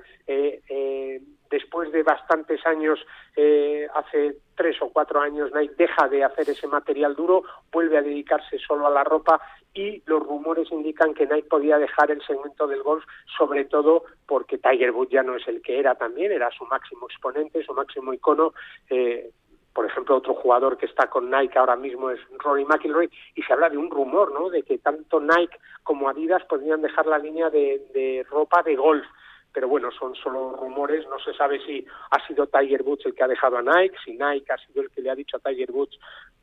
[1.51, 2.99] Después de bastantes años,
[3.37, 8.03] eh, hace tres o cuatro años, Nike deja de hacer ese material duro, vuelve a
[8.03, 9.41] dedicarse solo a la ropa
[9.73, 13.05] y los rumores indican que Nike podía dejar el segmento del golf,
[13.39, 17.07] sobre todo porque Tiger Woods ya no es el que era también, era su máximo
[17.07, 18.53] exponente, su máximo icono.
[18.91, 19.31] Eh,
[19.73, 23.53] por ejemplo, otro jugador que está con Nike ahora mismo es Rory McIlroy y se
[23.53, 24.51] habla de un rumor, ¿no?
[24.51, 29.07] De que tanto Nike como Adidas podrían dejar la línea de ropa de golf
[29.53, 33.25] pero bueno, son solo rumores, no se sabe si ha sido Tiger Woods el que
[33.25, 35.71] ha dejado a Nike, si Nike ha sido el que le ha dicho a Tiger
[35.71, 35.99] Woods,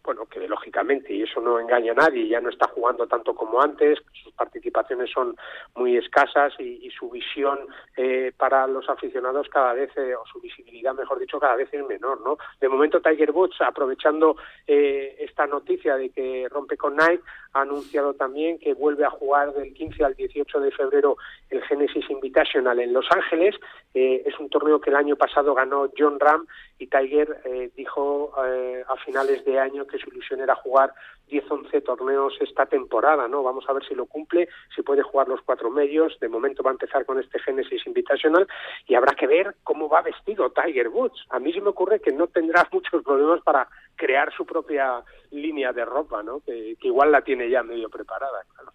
[0.05, 3.61] bueno, que lógicamente, y eso no engaña a nadie, ya no está jugando tanto como
[3.61, 5.35] antes, sus participaciones son
[5.75, 7.59] muy escasas y, su visión
[7.97, 11.85] eh, para los aficionados cada vez, eh, o su visibilidad, mejor dicho, cada vez es
[11.85, 12.37] menor, ¿no?
[12.61, 17.23] De momento Tiger Woods, aprovechando eh, esta noticia de que rompe con Nike,
[17.55, 21.17] ha anunciado también que vuelve a jugar del 15 al 18 de febrero
[21.49, 23.55] el Genesis Invitational en Los Ángeles.
[23.93, 26.45] Eh, es un torneo que el año pasado ganó John Ram
[26.77, 30.93] y Tiger eh, dijo eh, a finales de año que su ilusión era jugar
[31.29, 33.43] 10-11 torneos esta temporada, ¿no?
[33.43, 36.17] Vamos a ver si lo cumple, si puede jugar los cuatro medios.
[36.19, 38.47] De momento va a empezar con este Genesis Invitational
[38.87, 41.25] y habrá que ver cómo va vestido Tiger Woods.
[41.29, 45.71] A mí se me ocurre que no tendrá muchos problemas para crear su propia línea
[45.71, 46.41] de ropa, ¿no?
[46.41, 48.71] Que, que igual la tiene ya medio preparada, claro.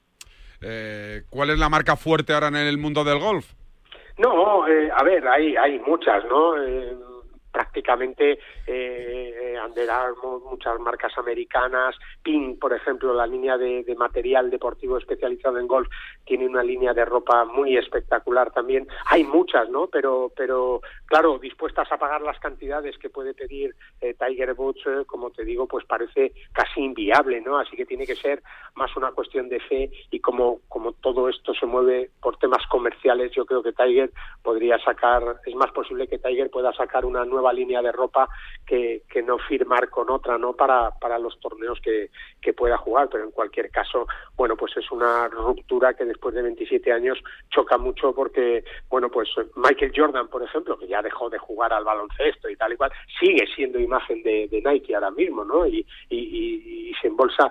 [0.63, 3.53] Eh, ¿Cuál es la marca fuerte ahora en el mundo del golf?
[4.19, 6.63] No, eh, a ver, hay, hay muchas, ¿no?
[6.63, 6.95] Eh,
[7.51, 8.39] prácticamente
[8.73, 15.59] eh, Under Armour, muchas marcas americanas, Ping, por ejemplo, la línea de, material deportivo especializado
[15.59, 15.89] en golf,
[16.25, 18.87] tiene una línea de ropa muy espectacular también.
[19.07, 19.89] Hay muchas, ¿no?
[19.89, 25.05] Pero, pero claro, dispuestas a pagar las cantidades que puede pedir eh, Tiger Woods, eh,
[25.07, 27.59] como te digo, pues parece casi inviable, ¿no?
[27.59, 28.43] Así que tiene que ser
[28.75, 33.33] más una cuestión de fe y como, como todo esto se mueve por temas comerciales,
[33.33, 34.11] yo creo que Tiger
[34.43, 38.29] podría sacar, es más posible que Tiger pueda sacar una nueva línea de ropa
[38.67, 40.53] que, que no firmar con otra, ¿no?
[40.53, 44.91] Para, para los torneos que, que pueda jugar, pero en cualquier caso, bueno, pues es
[44.91, 47.19] una ruptura que después de 27 años
[47.51, 51.85] choca mucho porque, bueno, pues Michael Jordan, por ejemplo, que ya dejó de jugar al
[51.85, 55.67] baloncesto y tal y cual, sigue siendo imagen de, Nike ahora mismo, ¿no?
[55.67, 57.51] Y, y, y, y, se embolsa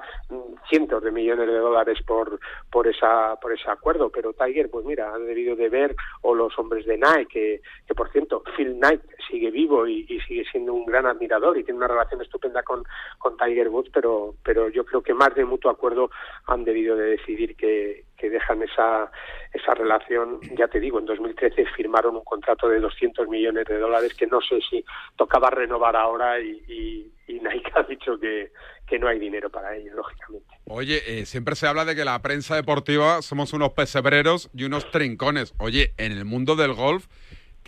[0.70, 5.14] cientos de millones de dólares por, por, esa, por ese acuerdo, pero Tiger, pues mira,
[5.14, 9.02] han debido de ver, o los hombres de Nike, que, que por cierto, Phil Knight
[9.30, 12.84] sigue vivo y, y sigue siendo un gran admirador y tiene una relación estupenda con,
[13.18, 16.10] con Tiger Woods, pero, pero yo creo que más de mutuo acuerdo
[16.48, 19.12] han debido de decidir que, que dejan esa,
[19.54, 20.40] esa relación.
[20.58, 24.42] Ya te digo, en 2013 firmaron un contrato de 200 millones de dólares que no
[24.42, 24.84] sé si
[25.16, 28.52] tocaba renovar ahora y, y, y Nike ha dicho que,
[28.88, 30.48] que no hay dinero para ello, lógicamente.
[30.66, 34.90] Oye, eh, siempre se habla de que la prensa deportiva somos unos pesebreros y unos
[34.92, 35.54] trincones.
[35.58, 37.08] Oye, en el mundo del golf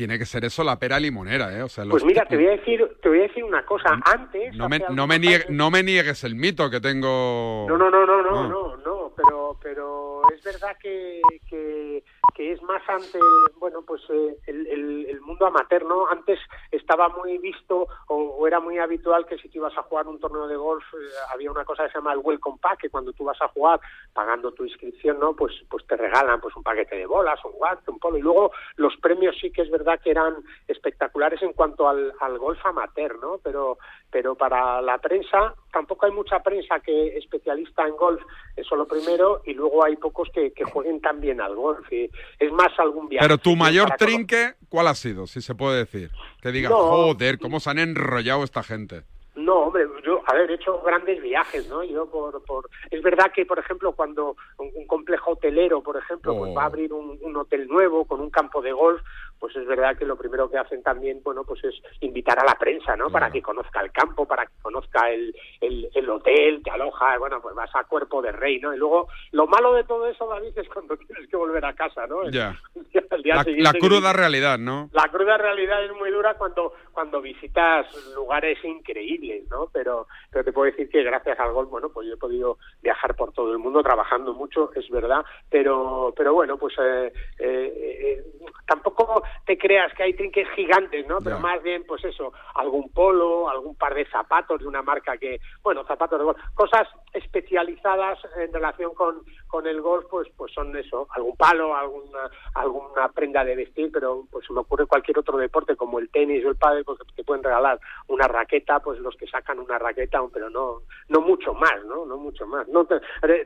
[0.01, 1.61] tiene que ser eso la pera limonera, ¿eh?
[1.61, 3.99] O sea, pues mira, te voy a decir, te voy a decir una cosa.
[4.03, 7.67] Antes no me, no me, niegue, no me niegues el mito que tengo.
[7.69, 12.61] No, no, no, no, no, no, no, pero, pero es verdad que, que, que es
[12.63, 13.19] más ante,
[13.57, 16.07] bueno, pues eh, el, el, el, mundo amateur, ¿no?
[16.07, 16.39] Antes
[16.71, 20.47] estaba muy visto o, era muy habitual que si tú ibas a jugar un torneo
[20.47, 20.97] de golf eh,
[21.33, 23.79] había una cosa que se llama el welcome pack, que cuando tú vas a jugar
[24.13, 25.33] pagando tu inscripción, ¿no?
[25.33, 28.51] Pues, pues te regalan pues un paquete de bolas, un guante, un polo y luego
[28.75, 30.35] los premios sí que es verdad que eran
[30.67, 33.39] espectaculares en cuanto al, al golf amateur, ¿no?
[33.43, 33.77] Pero,
[34.11, 38.21] pero para la prensa tampoco hay mucha prensa que especialista en golf,
[38.55, 41.91] eso lo primero, y luego hay pocos que, que jueguen tan bien al golf.
[41.91, 43.25] Y es más algún viaje.
[43.25, 46.11] Pero tu mayor trinque, ¿cuál ha sido, si se puede decir?
[46.41, 49.03] Que digas, no, joder, cómo se han enrollado esta gente.
[49.33, 51.83] No, hombre, yo, a ver, he hecho grandes viajes, ¿no?
[51.83, 52.69] Yo por, por...
[52.89, 56.39] Es verdad que, por ejemplo, cuando un, un complejo hotelero, por ejemplo, oh.
[56.39, 59.01] pues va a abrir un, un, hotel nuevo con un campo de golf,
[59.41, 62.53] pues es verdad que lo primero que hacen también, bueno, pues es invitar a la
[62.53, 63.09] prensa, ¿no?
[63.09, 67.41] Para que conozca el campo, para que conozca el, el, el hotel, te aloja, bueno,
[67.41, 68.71] pues vas a cuerpo de rey, ¿no?
[68.71, 72.05] Y luego, lo malo de todo eso, David, es cuando tienes que volver a casa,
[72.05, 72.29] ¿no?
[72.29, 72.55] Ya.
[73.23, 74.91] la, la, cruda realidad, ¿no?
[74.93, 79.69] La cruda realidad es muy dura cuando, cuando visitas lugares increíbles, ¿no?
[79.73, 83.15] Pero, pero te puedo decir que gracias al golf, bueno, pues yo he podido viajar
[83.15, 88.23] por todo el mundo trabajando mucho, es verdad, pero, pero bueno, pues eh, eh, eh,
[88.67, 91.19] tampoco te creas que hay trinques gigantes, ¿no?
[91.23, 95.39] Pero más bien, pues eso, algún polo, algún par de zapatos de una marca que,
[95.63, 100.75] bueno, zapatos de golf, cosas especializadas en relación con, con el golf, pues, pues son
[100.77, 105.37] eso, algún palo, alguna, alguna prenda de vestir, pero pues se me ocurre cualquier otro
[105.37, 109.15] deporte como el tenis o el pádel, pues te pueden regalar una raqueta, pues los
[109.15, 112.05] que sacan una raqueta, pero no, no mucho más, ¿no?
[112.05, 112.67] No mucho más.
[112.67, 112.99] No te-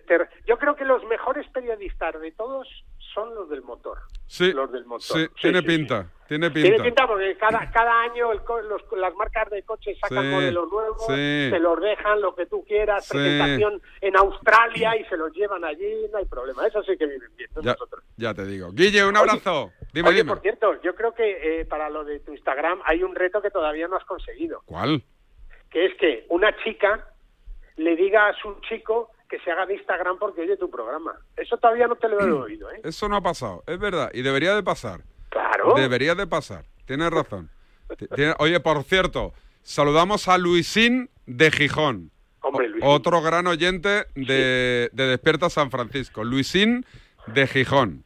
[0.05, 2.67] te- yo creo que los mejores periodistas de todos
[3.15, 3.97] son los del motor.
[4.27, 5.01] Sí, Los del motor.
[5.01, 6.69] sí, Sí, tiene pinta, tiene pinta.
[6.69, 10.69] Tiene pinta porque cada, cada año el co- los- las marcas de coches sacan modelos
[10.71, 15.63] nuevos, se los dejan lo que tú quieras, presentación en Australia y se los llevan
[15.63, 16.67] allí, no hay problema.
[16.67, 17.49] Eso sí que viven bien.
[17.61, 18.03] Ya, Nosotros.
[18.17, 18.71] ya te digo.
[18.73, 19.71] Guille, un abrazo.
[19.93, 20.29] dime, Oye, dime.
[20.33, 23.49] por cierto, yo creo que eh, para lo de tu Instagram hay un reto que
[23.51, 25.03] todavía no has conseguido, ¿Cuál?
[25.71, 27.07] que es que una chica
[27.77, 31.15] le diga a su chico que se haga de Instagram porque oye tu programa.
[31.35, 32.81] Eso todavía no te lo he oído, ¿eh?
[32.83, 35.01] Eso no ha pasado, es verdad, y debería de pasar.
[35.29, 35.73] Claro.
[35.75, 37.49] Debería de pasar, tienes razón.
[38.39, 39.33] Oye, por cierto,
[39.63, 42.11] saludamos a Luisín de Gijón.
[42.41, 42.87] Hombre, Luisín.
[42.87, 46.23] Otro gran oyente de, de Despierta San Francisco.
[46.23, 46.85] Luisín
[47.27, 48.03] de Gijón.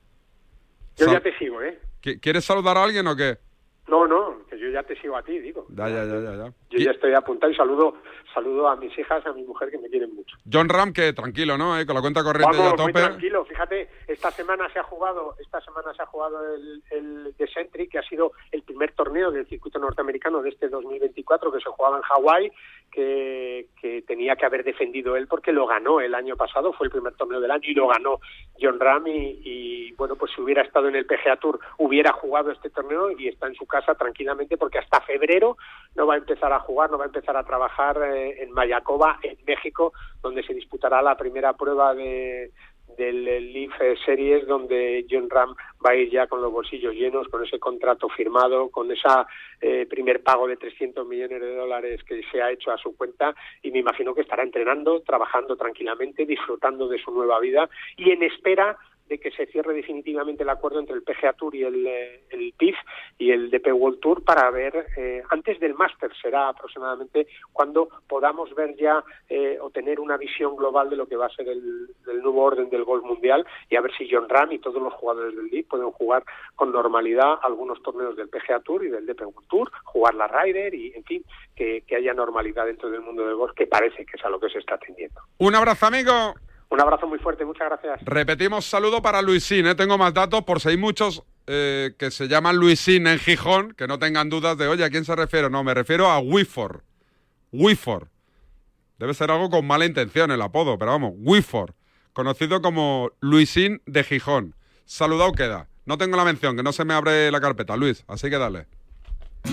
[0.98, 1.78] Yo Sal- ya te sigo, ¿eh?
[2.02, 3.38] ¿Qui- ¿Quieres saludar a alguien o qué?
[3.88, 5.66] No, no, yo ya te sigo a ti, digo.
[5.70, 6.36] Ya, ya, ya, ya.
[6.36, 6.54] ya.
[6.70, 7.96] Yo ya estoy apuntado y saludo,
[8.34, 10.38] saludo a mis hijas, a mi mujer que me quieren mucho.
[10.52, 11.80] John Ram, que tranquilo, ¿no?
[11.80, 13.06] Eh, Con la cuenta corriente ya a Vamos, muy tope.
[13.08, 13.46] tranquilo.
[13.46, 17.88] Fíjate, esta semana se ha jugado, esta semana se ha jugado el, el de Sentry,
[17.88, 21.98] que ha sido el primer torneo del circuito norteamericano de este 2024 que se jugaba
[21.98, 22.52] en Hawái,
[22.90, 26.92] que, que tenía que haber defendido él porque lo ganó el año pasado, fue el
[26.92, 28.20] primer torneo del año y lo ganó
[28.60, 32.70] John Ram y, bueno, pues si hubiera estado en el PGA Tour hubiera jugado este
[32.70, 35.58] torneo y está en su casa tranquilamente porque hasta febrero
[35.96, 39.20] no va a empezar a jugar, no va a empezar a trabajar eh, en Mayacoba,
[39.24, 42.52] en México, donde se disputará la primera prueba de
[42.98, 43.24] del
[43.54, 47.44] Leaf eh, Series donde John Ram va a ir ya con los bolsillos llenos, con
[47.44, 49.28] ese contrato firmado, con esa
[49.62, 53.36] eh, primer pago de 300 millones de dólares que se ha hecho a su cuenta
[53.62, 58.24] y me imagino que estará entrenando, trabajando tranquilamente, disfrutando de su nueva vida y en
[58.24, 58.78] espera
[59.10, 62.54] de que se cierre definitivamente el acuerdo entre el PGA Tour y el, eh, el
[62.56, 62.76] PIF
[63.18, 68.54] y el DP World Tour para ver, eh, antes del Máster será aproximadamente cuando podamos
[68.54, 71.90] ver ya eh, o tener una visión global de lo que va a ser el,
[72.22, 75.36] nuevo orden del golf mundial y a ver si John Ram y todos los jugadores
[75.36, 76.24] del DIP pueden jugar
[76.56, 80.74] con normalidad algunos torneos del PGA Tour y del DP World Tour, jugar la Ryder
[80.76, 81.24] y, en fin,
[81.56, 84.40] que, que haya normalidad dentro del mundo del golf, que parece que es a lo
[84.40, 85.22] que se está atendiendo.
[85.38, 86.36] Un abrazo, amigo.
[86.70, 88.02] Un abrazo muy fuerte, muchas gracias.
[88.06, 89.76] Repetimos saludo para Luisín, ¿eh?
[89.76, 93.88] tengo más datos por si hay muchos eh, que se llaman Luisín en Gijón, que
[93.88, 95.50] no tengan dudas de, oye, ¿a quién se refiere?
[95.50, 96.84] No, me refiero a Wifor.
[97.52, 98.10] Wifor.
[99.00, 101.74] Debe ser algo con mala intención el apodo, pero vamos, Wifor,
[102.14, 104.54] conocido como Luisín de Gijón.
[104.86, 105.68] Saludado queda.
[105.86, 108.68] No tengo la mención, que no se me abre la carpeta, Luis, así que dale.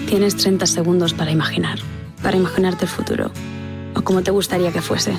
[0.07, 1.79] Tienes 30 segundos para imaginar,
[2.23, 3.31] para imaginarte el futuro,
[3.95, 5.17] o como te gustaría que fuese,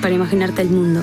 [0.00, 1.02] para imaginarte el mundo,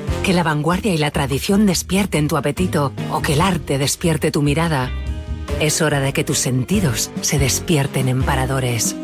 [0.23, 4.41] que la vanguardia y la tradición despierten tu apetito o que el arte despierte tu
[4.41, 4.91] mirada,
[5.59, 8.95] es hora de que tus sentidos se despierten en paradores.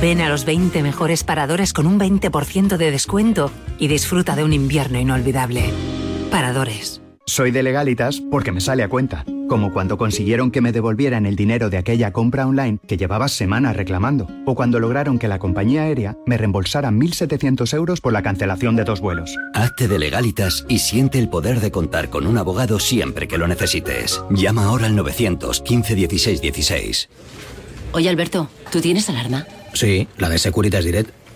[0.00, 4.52] Ven a los 20 mejores paradores con un 20% de descuento y disfruta de un
[4.52, 5.72] invierno inolvidable.
[6.30, 6.99] Paradores.
[7.26, 11.36] Soy de legalitas porque me sale a cuenta, como cuando consiguieron que me devolvieran el
[11.36, 15.82] dinero de aquella compra online que llevaba semanas reclamando, o cuando lograron que la compañía
[15.82, 19.36] aérea me reembolsara 1.700 euros por la cancelación de dos vuelos.
[19.54, 23.46] Hazte de legalitas y siente el poder de contar con un abogado siempre que lo
[23.46, 24.22] necesites.
[24.30, 27.08] Llama ahora al 915 16 16.
[27.92, 29.46] Oye, Alberto, ¿tú tienes alarma?
[29.72, 31.19] Sí, la de Securitas Direct.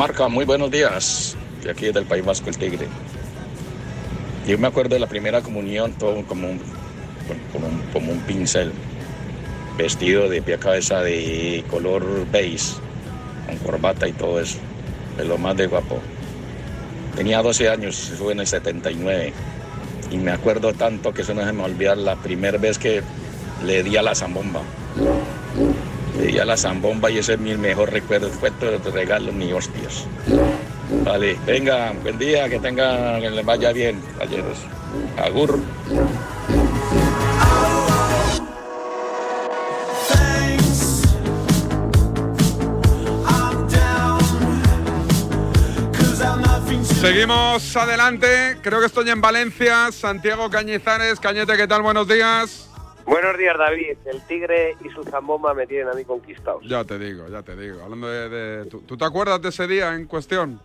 [0.00, 1.36] Marca, muy buenos días.
[1.62, 2.86] De aquí del País Vasco, el Tigre.
[4.46, 6.58] Yo me acuerdo de la primera comunión, todo como un,
[7.92, 8.72] como un, pincel,
[9.76, 12.76] vestido de pie a cabeza de color beige,
[13.46, 14.56] con corbata y todo eso.
[15.18, 16.00] De lo más de guapo.
[17.14, 19.34] Tenía 12 años, fue en el 79.
[20.10, 22.78] Y me acuerdo tanto que eso no se me va a olvidar la primera vez
[22.78, 23.02] que
[23.66, 24.62] le di a la zambomba.
[26.30, 28.28] Le di a la zambomba y ese es mi mejor recuerdo.
[28.28, 30.06] Fue todo de regalo ni hostias.
[31.04, 34.58] Vale, venga, buen día, que tenga, que les vaya bien, caballeros.
[35.18, 35.60] Agur.
[47.00, 51.82] Seguimos adelante, creo que estoy en Valencia, Santiago Cañizares, Cañete, ¿qué tal?
[51.82, 52.69] Buenos días.
[53.06, 53.96] Buenos días, David.
[54.06, 56.62] El tigre y su zambomba me tienen a mí conquistados.
[56.66, 57.82] Ya te digo, ya te digo.
[57.82, 58.28] Hablando de...
[58.28, 60.60] de- ¿tú, tú te acuerdas de ese día en cuestión?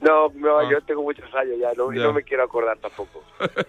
[0.00, 0.68] No, no, Ah.
[0.70, 2.04] yo tengo muchos años ya, no, Ya.
[2.04, 3.22] no me quiero acordar tampoco.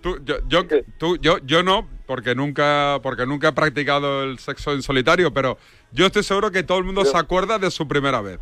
[0.00, 0.62] Tú, yo, yo,
[0.98, 5.58] tú, yo, yo no, porque nunca, porque nunca he practicado el sexo en solitario, pero
[5.92, 8.40] yo estoy seguro que todo el mundo se acuerda de su primera vez.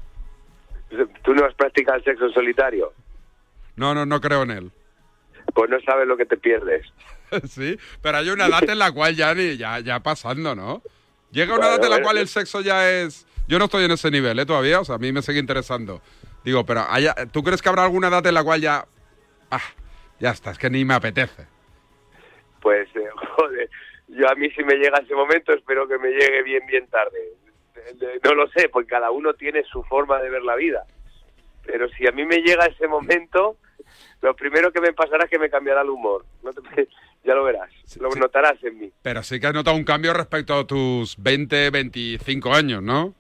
[1.23, 2.95] ¿Tú no has practicado el sexo en solitario?
[3.77, 4.71] No, no, no creo en él.
[5.55, 6.87] Pues no sabes lo que te pierdes.
[7.49, 10.83] sí, pero hay una edad en la cual ya, ni, ya, ya pasando, ¿no?
[11.31, 13.27] Llega una edad en la cual el sexo ya es...
[13.47, 14.47] Yo no estoy en ese nivel, ¿eh?
[14.47, 16.01] Todavía, o sea, a mí me sigue interesando.
[16.45, 18.85] Digo, pero haya- ¿tú crees que habrá alguna edad en la cual ya...
[19.51, 19.61] Ah,
[20.19, 21.47] ya está, es que ni me apetece.
[22.61, 23.71] Pues, eh, joder,
[24.09, 27.19] yo a mí si me llega ese momento espero que me llegue bien, bien tarde.
[27.77, 30.85] Eh, eh, No lo sé, porque cada uno tiene su forma de ver la vida.
[31.65, 33.57] Pero si a mí me llega ese momento,
[34.23, 36.25] lo primero que me pasará es que me cambiará el humor.
[36.43, 36.89] No te-
[37.25, 38.91] ya lo verás, lo notarás en mí.
[39.03, 43.15] Pero sí que has notado un cambio respecto a tus 20, 25 años, ¿no?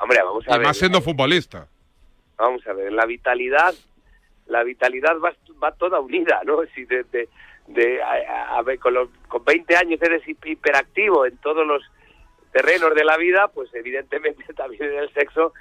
[0.00, 0.66] Hombre, vamos a y ver.
[0.66, 1.66] más siendo futbolista.
[2.36, 3.74] Vamos a ver, la vitalidad,
[4.46, 5.32] la vitalidad va,
[5.62, 6.60] va toda unida, ¿no?
[6.74, 7.28] Si de, de,
[7.68, 11.82] de- a, a ver, con, los, con 20 años eres hi- hiperactivo en todos los
[12.52, 15.52] terrenos de la vida, pues evidentemente también en el sexo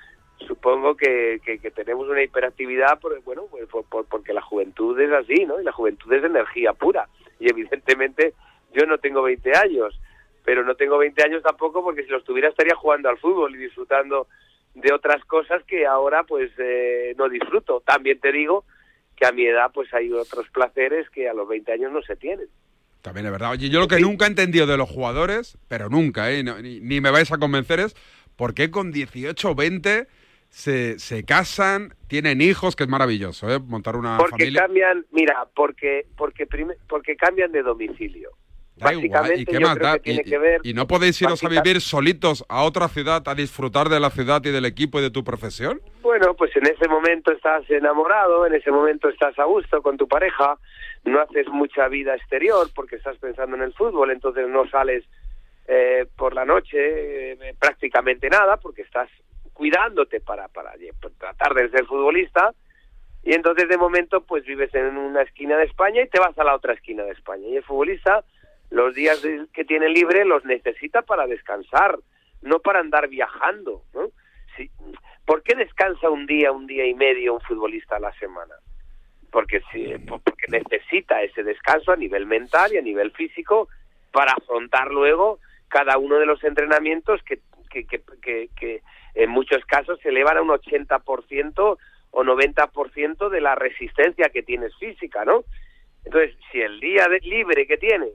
[0.47, 4.99] supongo que, que, que tenemos una hiperactividad, por, bueno, pues por- por- porque la juventud
[4.99, 5.59] es así, ¿no?
[5.59, 7.07] Y la juventud es energía pura.
[7.39, 8.33] Y evidentemente
[8.73, 9.99] yo no tengo 20 años,
[10.45, 13.59] pero no tengo 20 años tampoco porque si los tuviera estaría jugando al fútbol y
[13.59, 14.27] disfrutando
[14.73, 17.81] de otras cosas que ahora pues eh, no disfruto.
[17.85, 18.63] También te digo
[19.15, 22.15] que a mi edad pues hay otros placeres que a los 20 años no se
[22.15, 22.47] tienen.
[23.01, 23.51] También es verdad.
[23.51, 26.43] Oye, yo lo que nunca he entendido de los jugadores, pero nunca, ¿eh?
[26.43, 27.95] Ni, ni me vais a convencer es
[28.35, 30.07] por qué con 18 o 20
[30.51, 33.57] se, se casan, tienen hijos, que es maravilloso, ¿eh?
[33.59, 34.61] Montar una porque familia.
[34.61, 36.45] cambian, mira, porque porque
[36.87, 38.31] porque cambian de domicilio.
[38.75, 39.93] Da Básicamente ¿y qué yo más creo da?
[39.95, 43.21] que tiene Y- que ver ¿Y no podéis iros a vivir solitos a otra ciudad
[43.27, 45.81] a disfrutar de la ciudad y del equipo y de tu profesión?
[46.01, 50.07] Bueno, pues en ese momento estás enamorado, en ese momento estás a gusto con tu
[50.07, 50.57] pareja,
[51.05, 55.05] no haces mucha vida exterior porque estás pensando en el fútbol, entonces no sales
[55.67, 59.09] eh, por la noche eh, prácticamente nada porque estás
[59.53, 62.53] cuidándote para, para lle- para tratar de ser futbolista
[63.23, 66.43] y entonces de momento pues vives en una esquina de España y te vas a
[66.43, 68.23] la otra esquina de España y el futbolista
[68.71, 69.21] los días
[69.53, 71.99] que tiene libre los necesita para descansar,
[72.41, 74.07] no para andar viajando, ¿no?
[74.55, 74.71] Si,
[75.25, 78.55] ¿Por qué descansa un día, un día y medio un futbolista a la semana?
[79.29, 83.67] Porque, sí, porque necesita ese descanso a nivel mental y a nivel físico
[84.11, 87.39] para afrontar luego cada uno de los entrenamientos que,
[87.71, 88.81] que, que, que- que
[89.15, 91.77] en muchos casos se elevan a un 80%
[92.11, 95.43] o 90% de la resistencia que tienes física, ¿no?
[96.05, 98.13] Entonces, si el día de- libre que tienes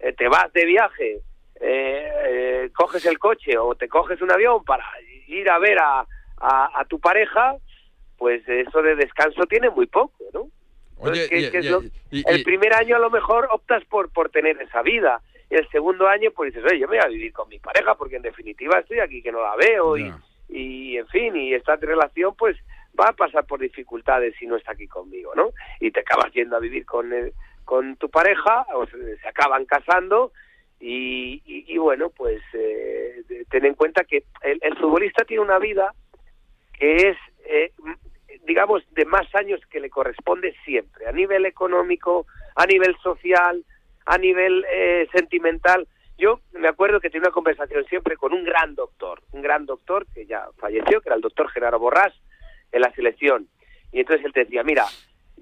[0.00, 1.20] eh, te vas de viaje,
[1.60, 4.84] eh, eh, coges el coche o te coges un avión para
[5.26, 6.00] ir a ver a,
[6.38, 7.54] a, a tu pareja,
[8.16, 10.48] pues eso de descanso tiene muy poco, ¿no?
[10.96, 13.48] Oye, Entonces, ¿qué- y- qué es y- lo- y- el primer año a lo mejor
[13.52, 15.20] optas por, por tener esa vida.
[15.50, 18.16] El segundo año, pues dices, oye, yo me voy a vivir con mi pareja porque
[18.16, 20.04] en definitiva estoy aquí que no la veo y,
[20.48, 22.56] y, en fin, y esta relación pues
[22.98, 25.50] va a pasar por dificultades si no está aquí conmigo, ¿no?
[25.80, 27.32] Y te acabas yendo a vivir con, el-
[27.64, 30.32] con tu pareja, o se, se acaban casando
[30.80, 35.58] y, y- y bueno, pues eh, ten en cuenta que el, el futbolista tiene una
[35.58, 35.92] vida
[36.78, 37.72] que es, eh,
[38.44, 42.26] digamos, de más años que le corresponde siempre, a nivel económico,
[42.56, 43.64] a nivel social,
[44.10, 45.86] a nivel eh, sentimental.
[46.18, 50.04] Yo me acuerdo que tenía una conversación siempre con un gran doctor, un gran doctor
[50.12, 52.12] que ya falleció, que era el doctor Gerardo Borrás,
[52.72, 53.46] en la selección.
[53.92, 54.84] Y entonces él te decía, mira,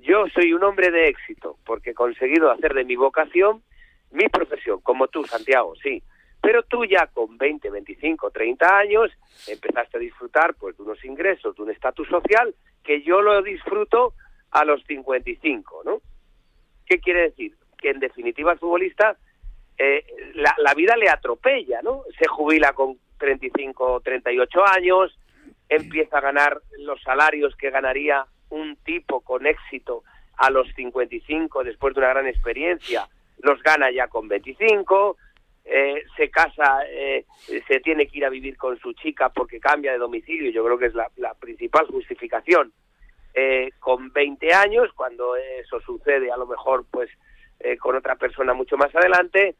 [0.03, 3.63] yo soy un hombre de éxito porque he conseguido hacer de mi vocación
[4.11, 6.03] mi profesión, como tú, Santiago, sí.
[6.43, 9.11] Pero tú ya con 20, 25, 30 años
[9.47, 12.55] empezaste a disfrutar pues de unos ingresos, de un estatus social
[12.85, 14.13] que yo lo disfruto
[14.51, 16.03] a los 55, ¿no?
[16.85, 17.55] ¿Qué quiere decir?
[17.81, 19.17] Que en definitiva el futbolista
[19.79, 20.05] eh,
[20.35, 22.03] la, vida le atropella, ¿no?
[22.19, 25.17] Se jubila con 35, 38 años,
[25.69, 30.03] empieza a ganar los salarios que ganaría un tipo con éxito
[30.37, 33.09] a los 55 después de una gran experiencia,
[33.41, 35.17] los gana ya con 25,
[35.65, 37.27] eh, se casa, eh,
[37.69, 40.79] se tiene que ir a vivir con su chica porque cambia de domicilio, yo creo
[40.79, 42.73] que es la, la principal justificación.
[43.35, 47.11] Eh, con 20 años, cuando eso sucede a lo mejor pues
[47.61, 49.57] eh, con otra persona mucho más adelante,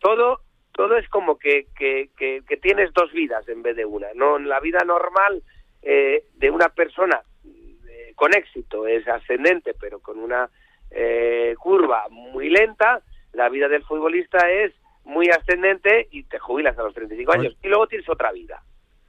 [0.00, 0.40] todo
[0.72, 4.08] todo es como que, que, que, que tienes dos vidas en vez de una.
[4.14, 5.42] No, la vida normal
[5.82, 10.48] eh, de una persona eh, con éxito es ascendente, pero con una
[10.90, 13.02] eh, curva muy lenta.
[13.34, 14.72] La vida del futbolista es
[15.04, 17.56] muy ascendente y te jubilas a los 35 años.
[17.62, 18.62] Y luego tienes otra vida,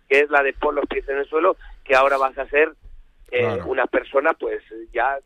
[0.10, 1.56] que es la de pon los pies en el suelo,
[1.86, 2.74] que ahora vas a ser
[3.32, 3.66] eh, Claro.
[3.68, 4.62] una persona pues
[4.92, 5.18] ya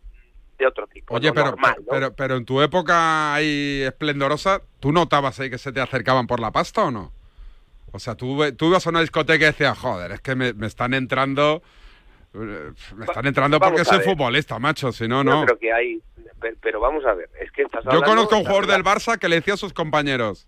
[0.58, 1.16] de otro tipo.
[1.16, 1.86] Oye, no pero, normal, ¿no?
[1.90, 6.40] pero, pero en tu época ahí esplendorosa, ¿tú notabas ahí que se te acercaban por
[6.40, 7.12] la pasta o no?
[7.92, 10.68] O sea, tú, tú ibas a una discoteca y decías, joder, es que me, me
[10.68, 11.62] están entrando...
[12.34, 15.46] Me están entrando vamos porque soy futbolista, macho, si no, Yo no.
[15.46, 16.02] creo que hay,
[16.40, 18.84] pero, pero vamos a ver, es que estás Yo hablando- conozco a un jugador del
[18.84, 20.48] Barça que le decía a sus compañeros,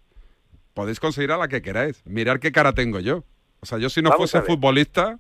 [0.76, 3.24] podéis conseguir a la que queráis, mirar qué cara tengo yo.
[3.62, 5.18] O sea, yo si no Vamos fuese futbolista,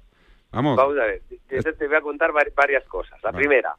[0.51, 3.17] vamos, Vamos a ver, te, te voy a contar vari- varias cosas.
[3.23, 3.73] La primera,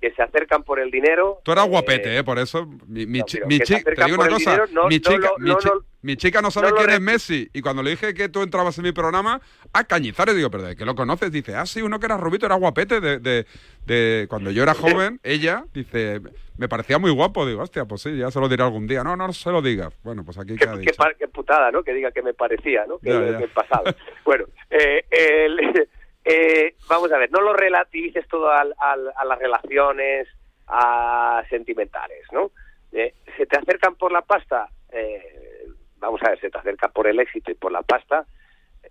[0.00, 1.40] que se acercan por el dinero.
[1.42, 2.24] tú eras eh, guapete, ¿eh?
[2.24, 4.26] Por eso, mi, mi, no, chi- pero mi que se chi- te acercan digo por
[4.26, 6.40] una el cosa, dinero, no- mi, no chica, lo- mi, no chi- lo- mi chica
[6.42, 8.92] no sabe no quién es Messi, y cuando le dije que tú entrabas en mi
[8.92, 9.40] programa,
[9.72, 11.32] a Cañizares, digo, pero ¿de qué lo conoces?
[11.32, 13.46] Dice, ah, sí, uno que era rubito, era guapete, de, de,
[13.86, 14.74] de- cuando yo era
[15.08, 16.20] joven, ella, dice,
[16.56, 19.16] me parecía muy guapo, digo, hostia, pues sí, ya se lo diré algún día, no,
[19.16, 21.02] no se lo digas, bueno, pues aquí queda Qué, dicho.
[21.18, 21.82] qué putada, ¿no?
[21.82, 22.98] Que diga que me parecía, ¿no?
[22.98, 23.38] Que Ya, ya.
[23.38, 23.84] el pasado.
[24.24, 25.88] bueno, eh, el-
[26.28, 30.28] eh, vamos a ver, no lo relativices todo al- al- a las relaciones
[30.66, 32.50] a sentimentales, ¿no?
[32.92, 35.66] Eh, se te acercan por la pasta, eh,
[35.96, 38.26] vamos a ver, se te acercan por el éxito y por la pasta,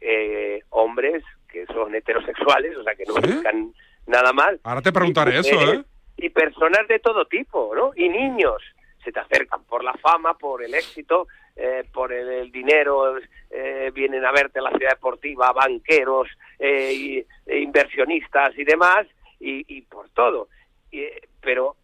[0.02, 3.74] eh, hombres que son heterosexuales, o sea, que no buscan
[4.08, 4.60] nada mal.
[4.64, 5.84] Ahora te preguntaré Y eso, mujeres ¿eh?
[6.18, 7.92] Y personas de todo tipo, ¿no?
[7.96, 8.62] Y niños
[9.04, 11.28] se te acercan por la fama, por el éxito,
[11.60, 13.18] eh, por el, dinero,
[13.50, 16.28] eh, vienen a verte la ciudad deportiva, banqueros,
[16.60, 19.08] eh, y- e inversionistas y demás,
[19.40, 20.50] y, por todo.
[20.92, 21.76] Y, eh, pero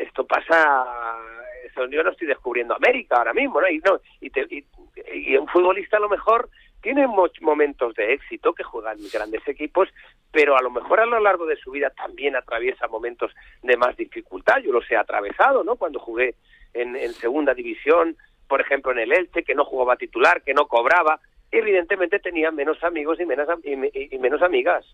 [0.00, 1.16] esto pasa,
[1.90, 3.68] yo no estoy descubriendo América ahora mismo, ¿no?
[3.68, 4.64] Y, no, y,
[5.12, 6.48] y- un futbolista a lo mejor
[6.82, 7.06] tiene
[7.40, 9.88] momentos de éxito que juegan en grandes equipos,
[10.32, 13.32] pero a lo mejor a lo largo de su vida también atraviesa momentos
[13.62, 14.58] de más dificultad.
[14.62, 15.76] Yo los he atravesado, ¿no?
[15.76, 16.34] Cuando jugué
[16.74, 18.16] en segunda división,
[18.48, 21.20] por ejemplo en el Elche, que no jugaba titular, que no cobraba,
[21.50, 24.84] evidentemente tenía menos amigos y menos, y, me- y menos amigas,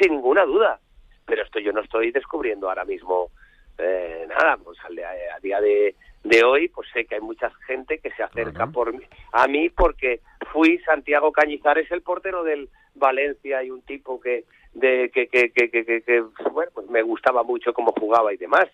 [0.00, 0.78] sin ninguna duda.
[1.26, 3.30] Pero esto yo no estoy descubriendo ahora mismo
[3.78, 5.94] eh, nada, pues a día de,
[6.24, 8.94] de hoy, pues sé que hay mucha gente que se acerca por
[9.32, 10.20] a mí porque
[10.52, 14.44] fui Santiago Cañizares, el portero del Valencia y un tipo que
[14.74, 18.36] de que que, que, que, que- que, bueno, pues me gustaba mucho cómo jugaba y
[18.36, 18.66] demás.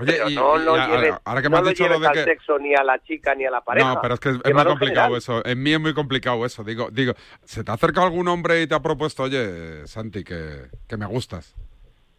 [0.00, 2.00] Oye, Pero y- no y lo lleves, ahora que me no has lo dicho lo
[2.00, 3.94] de al que- sexo ni a la chica ni a la pareja.
[3.94, 5.14] No, pero es que es, muy complicado general.
[5.16, 5.44] eso.
[5.44, 6.64] En mí es muy complicado eso.
[6.64, 7.12] Digo, digo,
[7.44, 11.06] ¿se te ha acercado algún hombre y te ha propuesto, oye, Santi, que, que me
[11.06, 11.54] gustas?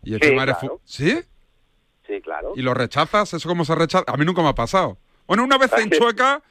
[0.03, 0.55] Y Sí, claro.
[0.55, 1.19] fu- ¿Sí?
[2.07, 2.53] Sí, claro.
[2.55, 3.33] ¿Y lo rechazas?
[3.33, 4.03] ¿Eso cómo se rechaza?
[4.07, 4.97] A mí nunca me ha pasado.
[5.27, 6.41] Bueno, una vez en Chueca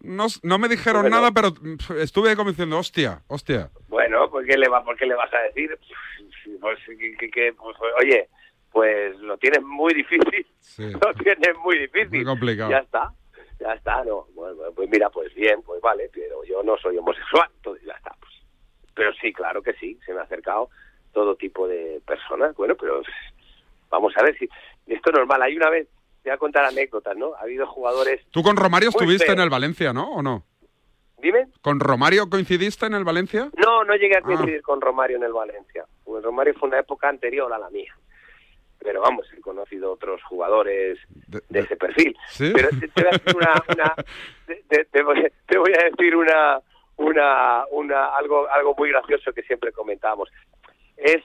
[0.00, 1.16] no, no me dijeron Bueno.
[1.16, 1.54] nada, pero
[1.98, 3.70] estuve como diciendo, hostia, hostia.
[3.88, 5.70] Bueno, pues ¿qué le, va, ¿por qué le vas a decir?
[6.60, 8.28] Pues, que, que- que, pues, oye,
[8.76, 10.46] pues lo tienes muy difícil.
[11.00, 12.10] Lo tienes muy difícil.
[12.10, 12.70] Muy complicado.
[12.70, 13.10] Ya está,
[13.58, 14.26] ya está, no.
[14.34, 18.14] Bueno, pues mira, pues bien, pues vale, pero yo no soy homosexual, entonces ya está.
[18.20, 18.32] Pues.
[18.92, 20.68] Pero sí, claro que sí, se me ha acercado
[21.14, 22.54] todo tipo de personas.
[22.54, 23.00] Bueno, pero
[23.88, 24.44] vamos a ver si
[24.88, 25.40] esto es normal.
[25.40, 25.88] Hay una vez,
[26.22, 27.34] te voy a contar anécdotas, ¿no?
[27.36, 28.20] Ha habido jugadores.
[28.30, 30.10] Tú con Romario estuviste en el Valencia, ¿no?
[30.16, 30.44] ¿O no?
[31.22, 31.46] Dime.
[31.62, 33.48] ¿Con Romario coincidiste en el Valencia?
[33.56, 34.22] No, no llegué a Ah.
[34.22, 35.86] coincidir con Romario en el Valencia.
[36.04, 37.94] Porque Romario fue una época anterior a la mía.
[38.86, 42.16] Pero vamos, he conocido otros jugadores de, ese perfil.
[42.28, 42.52] ¿Sí?
[42.54, 43.94] Pero te, te voy a decir una, una-
[44.92, 46.60] te, voy, te voy a decir una,
[46.94, 50.30] una, una algo, algo muy gracioso que siempre comentábamos.
[50.96, 51.20] Es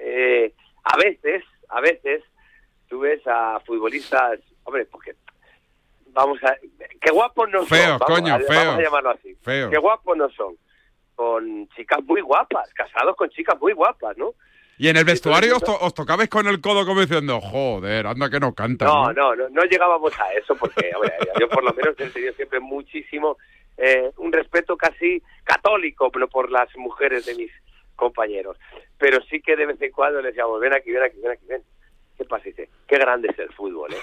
[0.00, 0.52] eh,
[0.82, 2.24] a veces, a veces
[2.88, 5.14] tú ves a futbolistas, hombre, porque
[6.08, 6.56] vamos a,
[7.00, 7.78] qué guapos no son.
[7.78, 8.48] Vamos, coño, a, feos.
[8.48, 9.36] vamos a llamarlo así.
[9.36, 9.70] Feos.
[9.70, 10.56] Qué guapos no son.
[11.14, 14.34] Con chicas muy guapas, casados con chicas muy guapas, ¿no?
[14.78, 18.28] Y en el vestuario os, to- os tocabais con el codo como diciendo, joder, anda
[18.28, 18.84] que no canta.
[18.84, 20.90] No, no, no, no llegábamos a eso porque,
[21.40, 23.38] yo por lo menos he tenido siempre muchísimo
[23.78, 27.50] eh, un respeto casi católico pero por las mujeres de mis
[27.94, 28.58] compañeros.
[28.98, 31.46] Pero sí que de vez en cuando les decíamos, ven aquí, ven aquí, ven aquí,
[31.46, 31.62] ven.
[32.16, 32.44] ¿Qué pasa?
[32.44, 33.98] Dice, qué grande es el fútbol, ¿eh?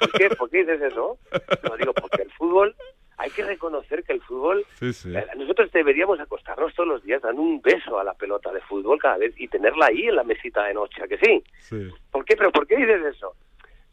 [0.00, 0.28] ¿Por qué?
[0.30, 1.16] ¿Por qué dices eso?
[1.62, 2.74] Lo digo porque el fútbol,
[3.18, 5.14] hay que reconocer que el fútbol, Sí, sí.
[5.16, 8.98] eh, nosotros deberíamos acostarnos todos los días dando un beso a la pelota de fútbol
[8.98, 11.42] cada vez y tenerla ahí en la mesita de noche, ¿a que sí?
[11.60, 11.88] Sí.
[12.10, 12.36] ¿Por qué?
[12.36, 13.34] ¿Pero por qué dices eso?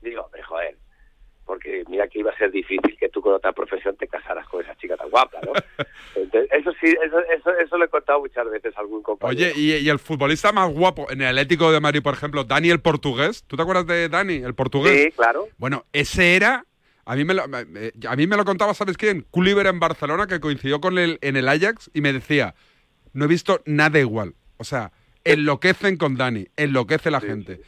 [0.01, 0.75] Digo, hombre, joder,
[1.45, 4.61] porque mira que iba a ser difícil que tú con otra profesión te casaras con
[4.63, 5.51] esa chica tan guapa, ¿no?
[6.15, 9.51] Entonces, eso sí, eso, eso, eso lo he contado muchas veces a algún compañero.
[9.53, 12.69] Oye, y, y el futbolista más guapo en el Atlético de Madrid, por ejemplo, Dani
[12.69, 13.43] el portugués.
[13.47, 15.01] ¿Tú te acuerdas de Dani, el portugués?
[15.03, 15.47] Sí, claro.
[15.57, 16.65] Bueno, ese era.
[17.05, 19.25] A mí me lo, a mí me lo contaba, ¿sabes quién?
[19.29, 22.55] Culliver en Barcelona, que coincidió con él en el Ajax y me decía:
[23.13, 24.35] No he visto nada igual.
[24.57, 24.91] O sea,
[25.25, 27.59] enloquecen con Dani, enloquece la gente.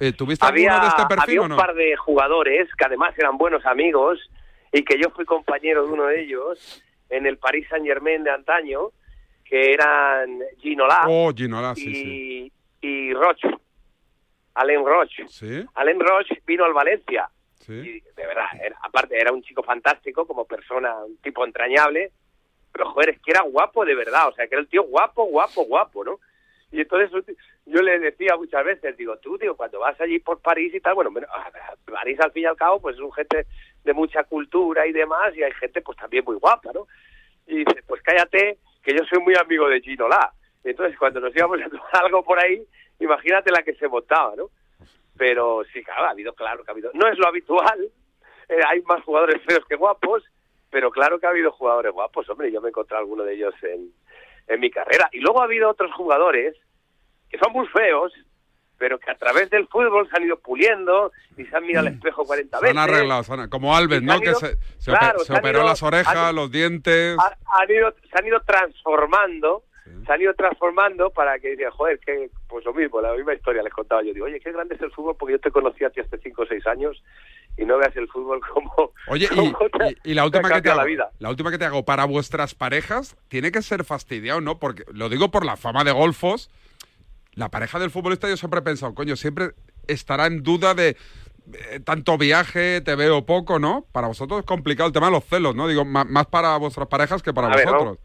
[0.00, 1.56] Eh, ¿Tuviste había, alguno de este perfil había o un no?
[1.56, 4.18] par de jugadores que además eran buenos amigos
[4.72, 8.30] y que yo fui compañero de uno de ellos en el Paris Saint Germain de
[8.30, 8.90] antaño,
[9.44, 12.52] que eran Ginola Oh, Ginola, sí, sí.
[12.82, 13.48] y, y Roche,
[14.54, 15.24] Alain Roche.
[15.28, 15.64] ¿Sí?
[15.74, 17.28] Alain Roche vino al Valencia
[17.68, 18.46] Y de verdad,
[18.82, 22.12] aparte era un chico fantástico como persona, un tipo entrañable,
[22.72, 25.24] pero joder, es que era guapo de verdad, o sea, que era el tío guapo,
[25.24, 26.18] guapo, guapo, ¿no?
[26.70, 30.74] Y entonces yo le decía muchas veces, digo, tú, digo, cuando vas allí por París
[30.74, 33.12] y tal, bueno, bueno, a ver, París al fin y al cabo, pues es un
[33.12, 33.46] gente
[33.84, 36.86] de mucha cultura y demás, y hay gente pues también muy guapa, ¿no?
[37.46, 40.32] Y dice, pues cállate, que yo soy muy amigo de Gino La.
[40.64, 42.62] Entonces cuando nos íbamos a tomar algo por ahí,
[43.00, 44.50] imagínate la que se montaba, ¿no?
[45.18, 46.90] Pero sí, claro, ha habido, claro que ha habido.
[46.94, 47.80] No es lo habitual,
[48.48, 50.22] eh, hay más jugadores feos que guapos,
[50.70, 53.54] pero claro que ha habido jugadores guapos, hombre, yo me he encontrado alguno de ellos
[53.62, 53.90] en,
[54.46, 55.08] en mi carrera.
[55.12, 56.54] Y luego ha habido otros jugadores
[57.30, 58.12] que son muy feos,
[58.78, 61.94] pero que a través del fútbol se han ido puliendo y se han mirado al
[61.94, 62.76] espejo 40 Se veces.
[62.78, 64.20] han arreglado, se han- como Alves, ¿no?
[64.20, 67.16] Que se, se claro, ope- se se han operó ido- las orejas, han- los dientes.
[67.18, 69.64] ha- han ido, se han ido transformando,
[70.06, 73.62] se han ido transformando para que digan, joder, que pues lo mismo, la misma historia
[73.62, 74.12] les contaba yo.
[74.14, 76.42] Digo, oye, qué grande es el fútbol porque yo te conocí a ti hace 5
[76.42, 77.02] o 6 años
[77.56, 78.92] y no veas el fútbol como...
[79.08, 81.10] Oye, y, como te- y- y la última que te hago, la vida.
[81.18, 84.58] la última que te hago para vuestras parejas tiene que ser fastidiado, ¿no?
[84.58, 86.50] Porque lo digo por la fama de golfos.
[87.34, 89.50] La pareja del futbolista yo siempre he pensado, coño, siempre
[89.86, 90.96] estará en duda de
[91.52, 93.86] eh, tanto viaje, te veo poco, ¿no?
[93.92, 95.68] Para vosotros es complicado el tema de los celos, ¿no?
[95.68, 97.98] Digo, más, para vuestras parejas que para A ver, vosotros.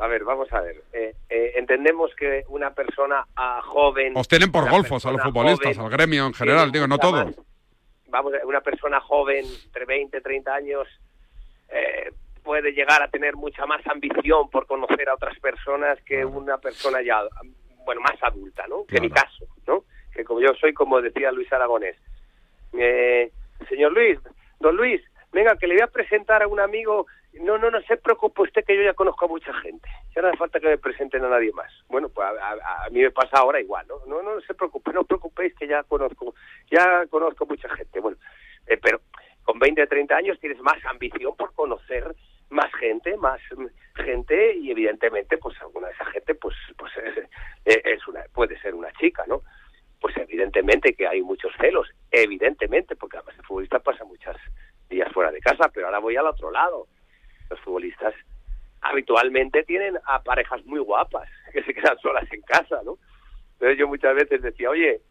[0.00, 0.82] A ver, vamos a ver.
[0.92, 4.14] Eh, eh, entendemos que una persona ah, joven...
[4.16, 7.26] Os tienen por golfos a los futbolistas, joven al gremio en general, digo, no todos.
[7.26, 7.36] más-
[8.08, 10.88] vamos, una persona joven, entre 20 30 años,
[11.68, 12.10] eh,
[12.42, 17.02] puede llegar a tener mucha más ambición por conocer a otras personas que una persona
[17.02, 17.20] ya,
[17.84, 18.84] bueno, más adulta, ¿no?
[18.86, 19.84] Que mi caso, ¿no?
[20.12, 21.96] Que como yo soy, como decía Luis Aragonés,
[22.72, 23.30] eh,
[23.68, 24.18] señor Luis,
[24.58, 25.00] don Luis,
[25.32, 27.06] venga, que le voy a presentar a un amigo.
[27.34, 29.88] No, no, no se preocupe usted que yo ya conozco a mucha gente.
[30.14, 31.72] Ya no hace falta que me presenten a nadie más.
[31.88, 34.04] Bueno, pues a, mí me pasa ahora igual, ¿no?
[34.06, 36.34] No, no, se preocupe, no os preocupéis que ya conozco,
[36.70, 38.00] ya conozco mucha gente.
[38.00, 38.18] Bueno,
[38.66, 39.00] eh, pero
[39.44, 42.14] con 20, 30 años tienes más ambición por conocer
[42.50, 43.40] más gente, más
[43.94, 47.18] gente y evidentemente pues alguna de esa gente pues pues es,
[47.64, 49.42] eh, es una puede ser una chica, ¿no?
[50.00, 54.36] Pues evidentemente que hay muchos celos, evidentemente, porque además el futbolista pasa muchos
[54.88, 56.88] días fuera de casa, pero ahora voy al otro lado.
[57.50, 58.14] Los futbolistas
[58.80, 62.98] habitualmente tienen a parejas muy guapas que se quedan solas en casa, ¿no?
[63.54, 65.02] Entonces yo muchas veces decía, oye,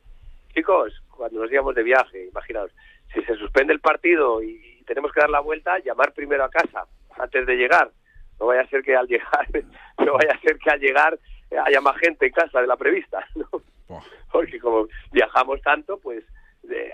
[0.54, 2.72] chicos, cuando nos íbamos de viaje, imaginaos,
[3.14, 6.86] si se suspende el partido y tenemos que dar la vuelta, llamar primero a casa
[7.18, 7.92] antes de llegar.
[8.40, 9.48] No vaya a ser que al llegar,
[10.00, 11.20] no vaya a ser que al llegar
[11.66, 13.50] haya más gente en casa de la prevista, ¿no?
[14.32, 16.24] Porque como viajamos tanto, pues
[16.70, 16.92] eh,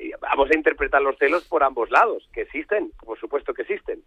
[0.00, 4.02] eh, vamos a interpretar los celos por ambos lados, que existen, por supuesto que existen.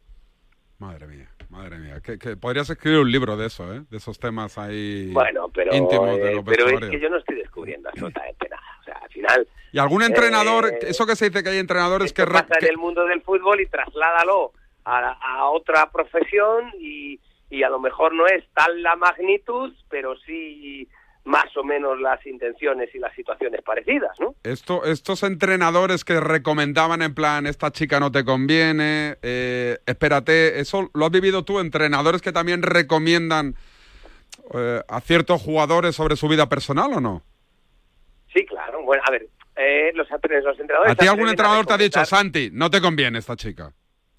[0.82, 2.02] Madre mía, madre mía.
[2.02, 3.84] Que, que podrías escribir un libro de eso, ¿eh?
[3.92, 7.18] De esos temas ahí Bueno, pero, íntimos de eh, los pero es que yo no
[7.18, 8.64] estoy descubriendo absolutamente nada.
[8.80, 9.48] O sea, al final...
[9.72, 12.26] ¿Y algún entrenador, eh, eso que se dice que hay entrenadores que...
[12.26, 14.54] pasa que- en el mundo del fútbol y trasládalo
[14.84, 17.20] a, a otra profesión y,
[17.52, 20.88] y a lo mejor no es tal la magnitud, pero sí
[21.24, 24.34] más o menos las intenciones y las situaciones parecidas, ¿no?
[24.44, 30.90] Esto, estos entrenadores que recomendaban en plan, esta chica no te conviene, eh, espérate, ¿eso
[30.94, 31.60] lo has vivido tú?
[31.60, 33.56] Entrenadores que también recomiendan
[34.54, 37.22] eh, a ciertos jugadores sobre su vida personal o no?
[38.34, 38.84] Sí, claro.
[38.84, 40.92] Bueno, a ver, eh, los, los entrenadores...
[40.92, 43.72] ¿A ti algún entrenador te ha dicho, Santi, no te conviene esta chica?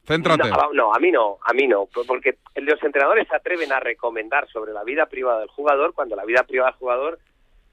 [0.04, 0.50] Céntrate.
[0.50, 4.48] No, no, a mí no, a mí no, porque los entrenadores se atreven a recomendar
[4.48, 7.18] sobre la vida privada del jugador cuando la vida privada del jugador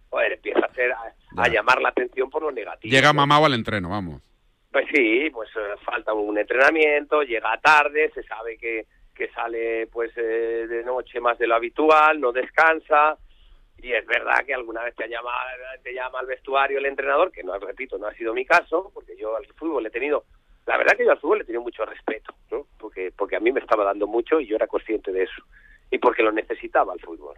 [0.09, 2.91] joder, empieza a, hacer, a, a llamar la atención por lo negativo.
[2.91, 4.21] Llega mamado al entreno, vamos.
[4.71, 10.11] Pues sí, pues eh, falta un entrenamiento, llega tarde, se sabe que, que sale pues
[10.15, 13.17] eh, de noche más de lo habitual, no descansa.
[13.82, 15.32] Y es verdad que alguna vez te llama,
[15.82, 19.15] te llama al vestuario el entrenador, que no, repito, no ha sido mi caso, porque
[19.17, 20.25] yo al fútbol he tenido,
[20.70, 22.67] la verdad que yo al fútbol le tenido mucho respeto, ¿no?
[22.78, 25.41] Porque, porque a mí me estaba dando mucho y yo era consciente de eso.
[25.89, 27.36] Y porque lo necesitaba el fútbol.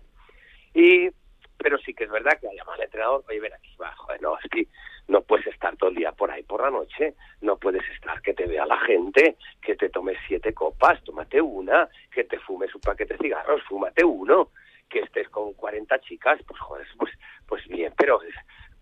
[0.73, 1.09] Y,
[1.57, 4.21] pero sí que es verdad que ha llamado al entrenador, oye, ven aquí, va, joder,
[4.21, 4.67] no, es que
[5.07, 8.34] no puedes estar todo el día por ahí por la noche, no puedes estar que
[8.34, 12.82] te vea la gente, que te tomes siete copas, tómate una, que te fumes un
[12.82, 14.49] paquete de cigarros, fúmate uno,
[14.89, 17.13] que estés con 40 chicas, pues joder, pues,
[17.47, 18.19] pues bien, pero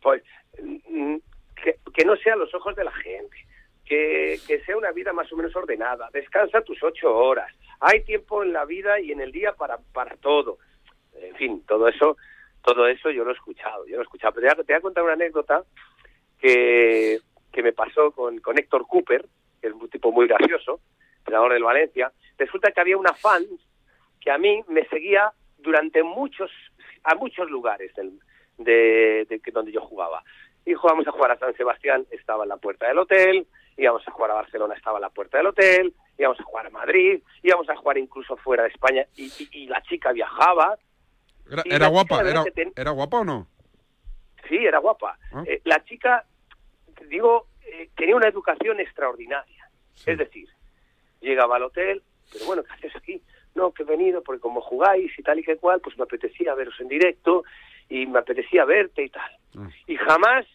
[0.01, 0.23] pues,
[0.59, 1.17] mm,
[1.61, 3.45] que, que no sea los ojos de la gente,
[3.89, 8.43] que, que sea una vida más o menos ordenada, descansa tus ocho horas, hay tiempo
[8.43, 10.59] en la vida y en el día para, para todo,
[11.13, 12.15] en fin, todo eso,
[12.63, 15.03] todo eso yo lo he escuchado, yo lo he escuchado, pero te voy a, contar
[15.03, 15.63] una anécdota
[16.39, 17.19] que,
[17.51, 19.25] que me pasó con, con Héctor Cooper,
[19.59, 20.81] que es un tipo muy gracioso,
[21.17, 23.43] entrenador del Valencia, resulta que había una fan
[24.21, 26.51] que a mí me seguía durante muchos,
[27.03, 28.19] a muchos lugares del,
[28.59, 30.23] de, de donde yo jugaba.
[30.63, 33.47] Y jugábamos a jugar a San Sebastián, estaba en la puerta del hotel,
[33.79, 36.69] íbamos a jugar a Barcelona, estaba en la puerta del hotel, íbamos a jugar a
[36.69, 40.77] Madrid, íbamos a jugar incluso fuera de España y, y- y la chica viajaba.
[41.65, 43.47] Era, guapa, era, que ten- ¿era guapa o no?
[44.47, 45.17] Sí, era guapa.
[45.31, 45.43] Ah.
[45.47, 46.25] Eh, la chica,
[47.07, 49.69] digo, eh, tenía una educación extraordinaria.
[50.05, 50.47] Es decir,
[51.21, 53.21] llegaba al hotel, pero bueno, ¿qué haces aquí?
[53.55, 56.53] No, que he venido porque como jugáis y tal y que cual, pues me apetecía
[56.53, 57.43] veros en directo
[57.89, 59.31] y me apetecía verte y tal.
[59.87, 60.45] Y jamás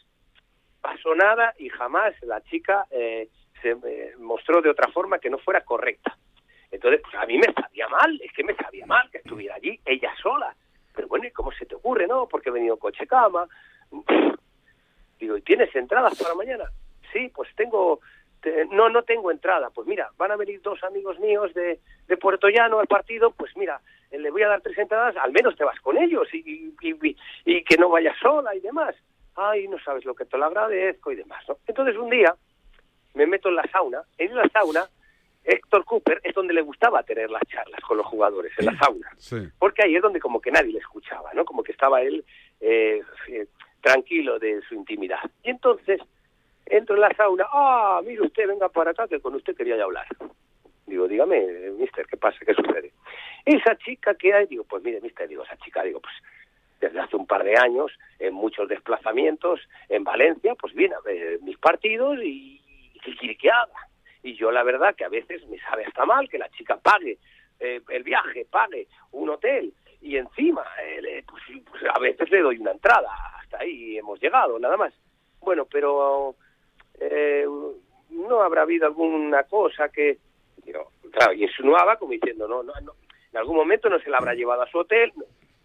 [0.84, 3.28] pasó nada y jamás la chica eh,
[3.62, 6.14] se eh, mostró de otra forma que no fuera correcta.
[6.70, 9.80] Entonces, pues a mí me sabía mal, es que me sabía mal que estuviera allí
[9.86, 10.54] ella sola.
[10.94, 12.28] Pero bueno, ¿y cómo se te ocurre, no?
[12.28, 13.48] Porque he venido coche cama.
[15.18, 16.64] Digo, ¿y tienes entradas para mañana?
[17.12, 18.00] Sí, pues tengo...
[18.42, 19.70] te- no, no tengo entrada.
[19.70, 23.30] Pues mira, van a venir dos amigos míos de, de Puerto Llano al partido.
[23.30, 23.80] Pues mira,
[24.10, 27.16] eh, le voy a dar tres entradas, al menos te vas con ellos y, y-
[27.46, 28.94] y que no vayas sola y demás.
[29.36, 31.58] Ay, no sabes lo que te lo agradezco y demás, ¿no?
[31.66, 32.34] Entonces un día
[33.14, 34.02] me meto en la sauna.
[34.18, 34.86] En la sauna,
[35.44, 39.10] Héctor Cooper es donde le gustaba tener las charlas con los jugadores, en la sauna
[39.18, 39.36] Sí.
[39.58, 41.44] porque ahí es donde como que nadie le escuchaba, ¿no?
[41.44, 42.24] Como que estaba él
[42.60, 43.46] eh, eh,
[43.80, 45.18] tranquilo de su intimidad.
[45.42, 46.00] Y entonces
[46.66, 49.84] entro en la sauna, ah, mire usted, venga para acá, que con usted quería ya
[49.84, 50.06] hablar.
[50.86, 52.38] Digo, dígame, eh, mister, ¿qué pasa?
[52.44, 52.92] ¿Qué sucede?
[53.44, 56.14] Esa chica que hay, digo, pues mire, mister, digo, esa chica, digo, pues
[56.80, 61.40] desde hace un par de años, en muchos desplazamientos en Valencia, pues viene a ver
[61.42, 62.60] mis partidos y,
[62.94, 63.88] y ¿qué quiere que haga?
[64.22, 67.18] Y yo la verdad que a veces me sabe hasta mal que la chica pague
[67.60, 72.58] eh, el viaje, pague un hotel y encima eh, pues, pues a veces le doy
[72.58, 73.08] una entrada,
[73.40, 74.92] hasta ahí hemos llegado, nada más.
[75.40, 76.34] Bueno, pero
[77.00, 77.46] eh,
[78.10, 80.18] no habrá habido alguna cosa que,
[80.64, 82.92] digo, claro, y insinuaba como diciendo, no, no, no,
[83.32, 85.12] en algún momento no se la habrá llevado a su hotel.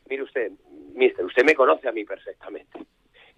[0.10, 0.52] Mire usted,
[0.96, 2.80] mister, usted me conoce a mí perfectamente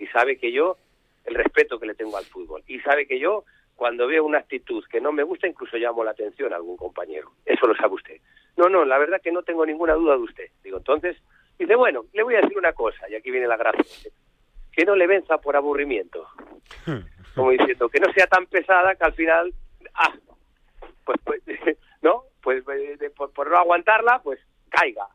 [0.01, 0.78] y sabe que yo,
[1.26, 3.45] el respeto que le tengo al fútbol, y sabe que yo,
[3.76, 7.32] cuando veo una actitud que no me gusta, incluso llamo la atención a algún compañero.
[7.45, 8.17] Eso lo sabe usted.
[8.57, 10.45] No, no, la verdad que no tengo ninguna duda de usted.
[10.63, 11.17] Digo, entonces,
[11.59, 14.11] dice, bueno, le voy a decir una cosa, y aquí viene la gracia.
[14.72, 16.28] Que no le venza por aburrimiento.
[17.36, 19.53] Como diciendo, que no sea tan pesada que al final,
[19.93, 20.13] ah,
[21.05, 21.41] pues, pues
[22.01, 25.07] no, pues eh, por no aguantarla, pues caiga.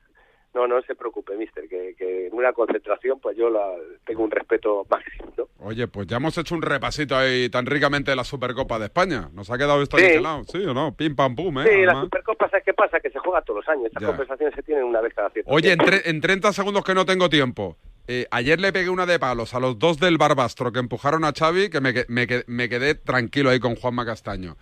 [0.57, 3.61] No, no se preocupe, mister, que, que en una concentración, pues yo la,
[4.07, 5.49] tengo un respeto máximo, ¿no?
[5.59, 9.29] Oye, pues ya hemos hecho un repasito ahí tan ricamente de la Supercopa de España.
[9.35, 10.05] Nos ha quedado esto Sí.
[10.05, 10.97] niquelado, ¿sí o no?
[10.97, 11.65] Pim, pam, pum, ¿eh?
[11.71, 12.01] Sí, la.
[12.01, 12.99] Supercopa, ¿sabes qué pasa?
[13.01, 13.87] Que se juega todos los años.
[13.89, 14.09] Estas Ya.
[14.09, 17.05] conversaciones se tienen una vez cada cierto Oye, en, tre- en 30 segundos que no
[17.05, 17.77] tengo tiempo.
[18.09, 21.33] Eh, ayer le pegué una de palos a los dos del Barbastro que empujaron a
[21.39, 24.57] Xavi, que me, que- me que- me quedé tranquilo ahí con Juanma Castaño.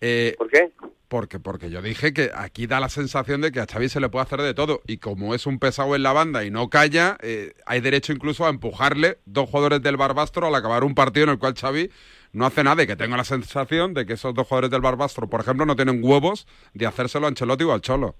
[0.00, 0.70] Eh, ¿Por qué?
[1.08, 4.08] Porque, porque yo dije que aquí da la sensación de que a Xavi se le
[4.08, 4.80] puede hacer de todo.
[4.86, 8.44] Y como es un pesado en la banda y no calla, eh, hay derecho incluso
[8.44, 11.90] a empujarle dos jugadores del Barbastro al acabar un partido en el cual Xavi
[12.32, 12.82] no hace nada.
[12.82, 15.76] Y que tengo la sensación de que esos dos jugadores del Barbastro, por ejemplo, no
[15.76, 18.16] tienen huevos de hacérselo a Ancelotti o al Cholo.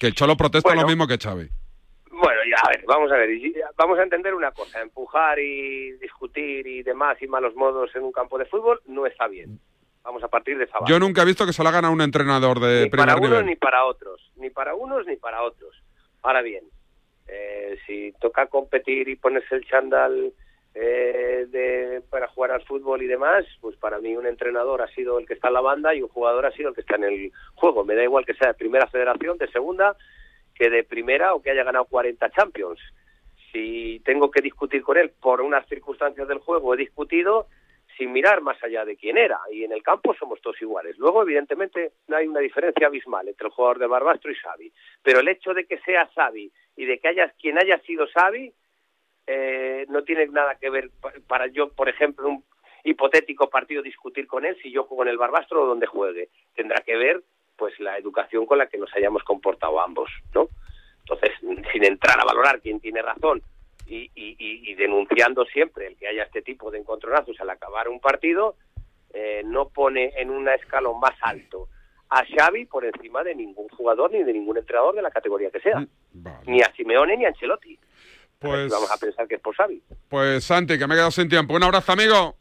[0.00, 0.82] Que el Cholo protesta Bueno.
[0.82, 1.46] lo mismo que Xavi.
[2.10, 3.28] Bueno, ya, a ver, vamos a ver,
[3.76, 8.12] vamos a entender una cosa, empujar y discutir y demás y malos modos en un
[8.12, 9.60] campo de fútbol no está bien.
[10.08, 10.90] Vamos a partir de esa base.
[10.90, 13.28] Yo nunca he visto que se lo hagan a un entrenador de ni para unos
[13.28, 13.44] nivel.
[13.44, 15.76] ni para otros, ni para unos ni para otros.
[16.22, 16.64] Ahora bien,
[17.26, 20.32] eh, si toca competir y ponerse el chándal
[20.74, 25.18] eh, de, para jugar al fútbol y demás, pues para mí un entrenador ha sido
[25.18, 27.04] el que está en la banda y un jugador ha sido el que está en
[27.04, 27.84] el juego.
[27.84, 29.94] Me da igual que sea de primera federación, de segunda,
[30.54, 32.80] que de primera o que haya ganado 40 Champions.
[33.52, 37.46] Si tengo que discutir con él por unas circunstancias del juego, he discutido.
[37.98, 39.40] Sin mirar más allá de quién era.
[39.50, 40.96] Y en el campo somos todos iguales.
[40.98, 44.72] Luego, evidentemente, hay una diferencia abismal entre el jugador de Barbastro y Xavi.
[45.02, 48.52] Pero el hecho de que sea Xavi y de que haya quien haya sido Xavi
[49.26, 52.44] eh, no tiene nada que ver pa- para yo, por ejemplo, un
[52.84, 56.28] hipotético partido discutir con él si yo juego en el Barbastro o donde juegue.
[56.54, 57.22] Tendrá que ver
[57.56, 60.48] pues la educación con la que nos hayamos comportado ambos, ¿no?
[61.00, 61.32] Entonces,
[61.72, 63.42] sin entrar a valorar quién tiene razón
[63.88, 67.88] y, y- y- y denunciando siempre el que haya este tipo de encontronazos al acabar
[67.88, 68.56] un partido,
[69.14, 71.68] eh, no pone en un escalón más alto
[72.10, 75.60] a Xavi por encima de ningún jugador ni de ningún entrenador de la categoría que
[75.60, 75.86] sea.
[76.46, 77.78] Ni a Simeone ni a Ancelotti.
[78.38, 79.82] Pues, Vamos a pensar que es por Xavi.
[80.08, 81.54] pues Santi, que me he quedado sin tiempo.
[81.54, 82.36] Un abrazo, amigo.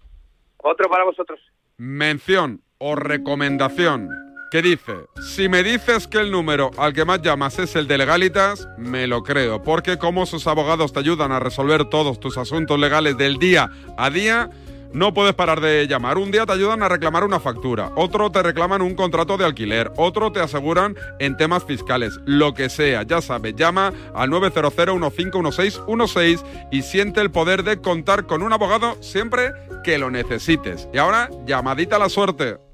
[0.58, 1.40] Otro para vosotros.
[1.78, 4.10] Mención o recomendación
[4.50, 7.98] que dice, si me dices que el número al que más llamas es el de
[7.98, 12.80] legalitas, me lo creo, porque como sus abogados te ayudan a resolver todos tus asuntos
[12.80, 14.50] legales del día a día,
[14.94, 16.18] no puedes parar de llamar.
[16.18, 19.92] Un día te ayudan a reclamar una factura, otro te reclaman un contrato de alquiler,
[19.98, 26.84] otro te aseguran en temas fiscales, lo que sea, ya sabes, llama al 900-151616 y
[26.84, 29.52] siente el poder de contar con un abogado siempre
[29.84, 30.88] que lo necesites.
[30.94, 32.67] Y ahora, llamadita a la suerte.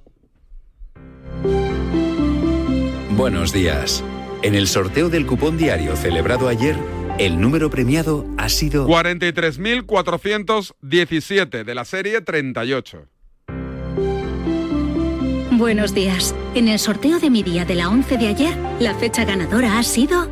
[3.16, 4.04] Buenos días.
[4.42, 6.76] En el sorteo del cupón diario celebrado ayer,
[7.20, 13.06] el número premiado ha sido 43.417 de la serie 38.
[15.52, 16.34] Buenos días.
[16.56, 19.84] En el sorteo de mi día de la 11 de ayer, la fecha ganadora ha
[19.84, 20.28] sido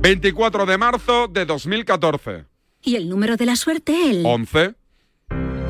[0.00, 2.46] 24 de marzo de 2014.
[2.84, 4.74] y el número de la suerte el 11.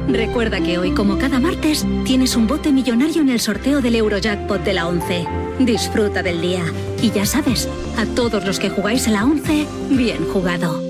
[0.08, 4.62] Recuerda que hoy, como cada martes, tienes un bote millonario en el sorteo del Eurojackpot
[4.62, 5.26] de la 11.
[5.60, 6.64] Disfruta del día.
[7.00, 10.82] Y ya sabes, a todos los que jugáis a la 11, bien jugado.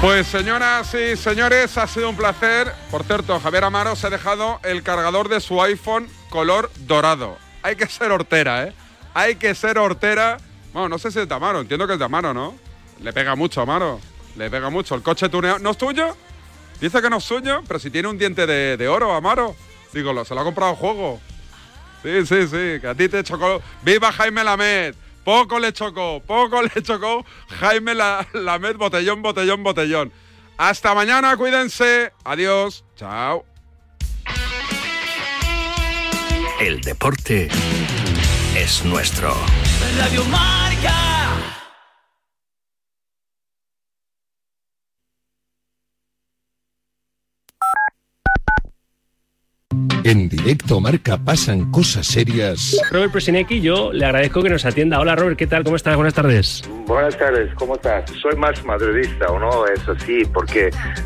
[0.00, 2.70] Pues señoras y señores, ha sido un placer.
[2.90, 7.38] Por cierto, Javier Amaro se ha dejado el cargador de su iPhone color dorado.
[7.62, 8.74] Hay que ser hortera, ¿eh?
[9.14, 10.36] Hay que ser hortera.
[10.74, 12.54] Bueno, no sé si es de Amaro, entiendo que es de Amaro, ¿no?
[13.00, 14.00] Le pega mucho a Amaro.
[14.36, 14.94] Le pega mucho.
[14.94, 15.58] El coche tuneado.
[15.60, 16.16] ¿No es tuyo?
[16.80, 19.54] Dice que no es suyo, pero si tiene un diente de, de oro, Amaro.
[19.92, 21.20] Digo, se lo ha comprado juego.
[22.02, 23.62] Sí, sí, sí, que a ti te chocó.
[23.82, 24.94] ¡Viva Jaime Lamed!
[25.24, 27.24] Poco le chocó, poco le chocó
[27.60, 30.12] Jaime La- Lamed, botellón, botellón, botellón.
[30.58, 32.12] Hasta mañana, cuídense.
[32.24, 32.84] Adiós.
[32.96, 33.46] Chao.
[36.60, 37.48] El deporte
[38.56, 39.34] es nuestro.
[39.98, 40.94] Radio Marca.
[50.04, 52.76] En directo marca pasan cosas serias.
[52.90, 55.00] Robert Presinecki, yo le agradezco que nos atienda.
[55.00, 55.64] Hola Robert, ¿qué tal?
[55.64, 55.96] ¿Cómo estás?
[55.96, 56.62] Buenas tardes.
[56.86, 58.10] Buenas tardes, ¿cómo estás?
[58.20, 59.66] Soy más madridista, ¿o no?
[59.66, 60.70] Eso sí, porque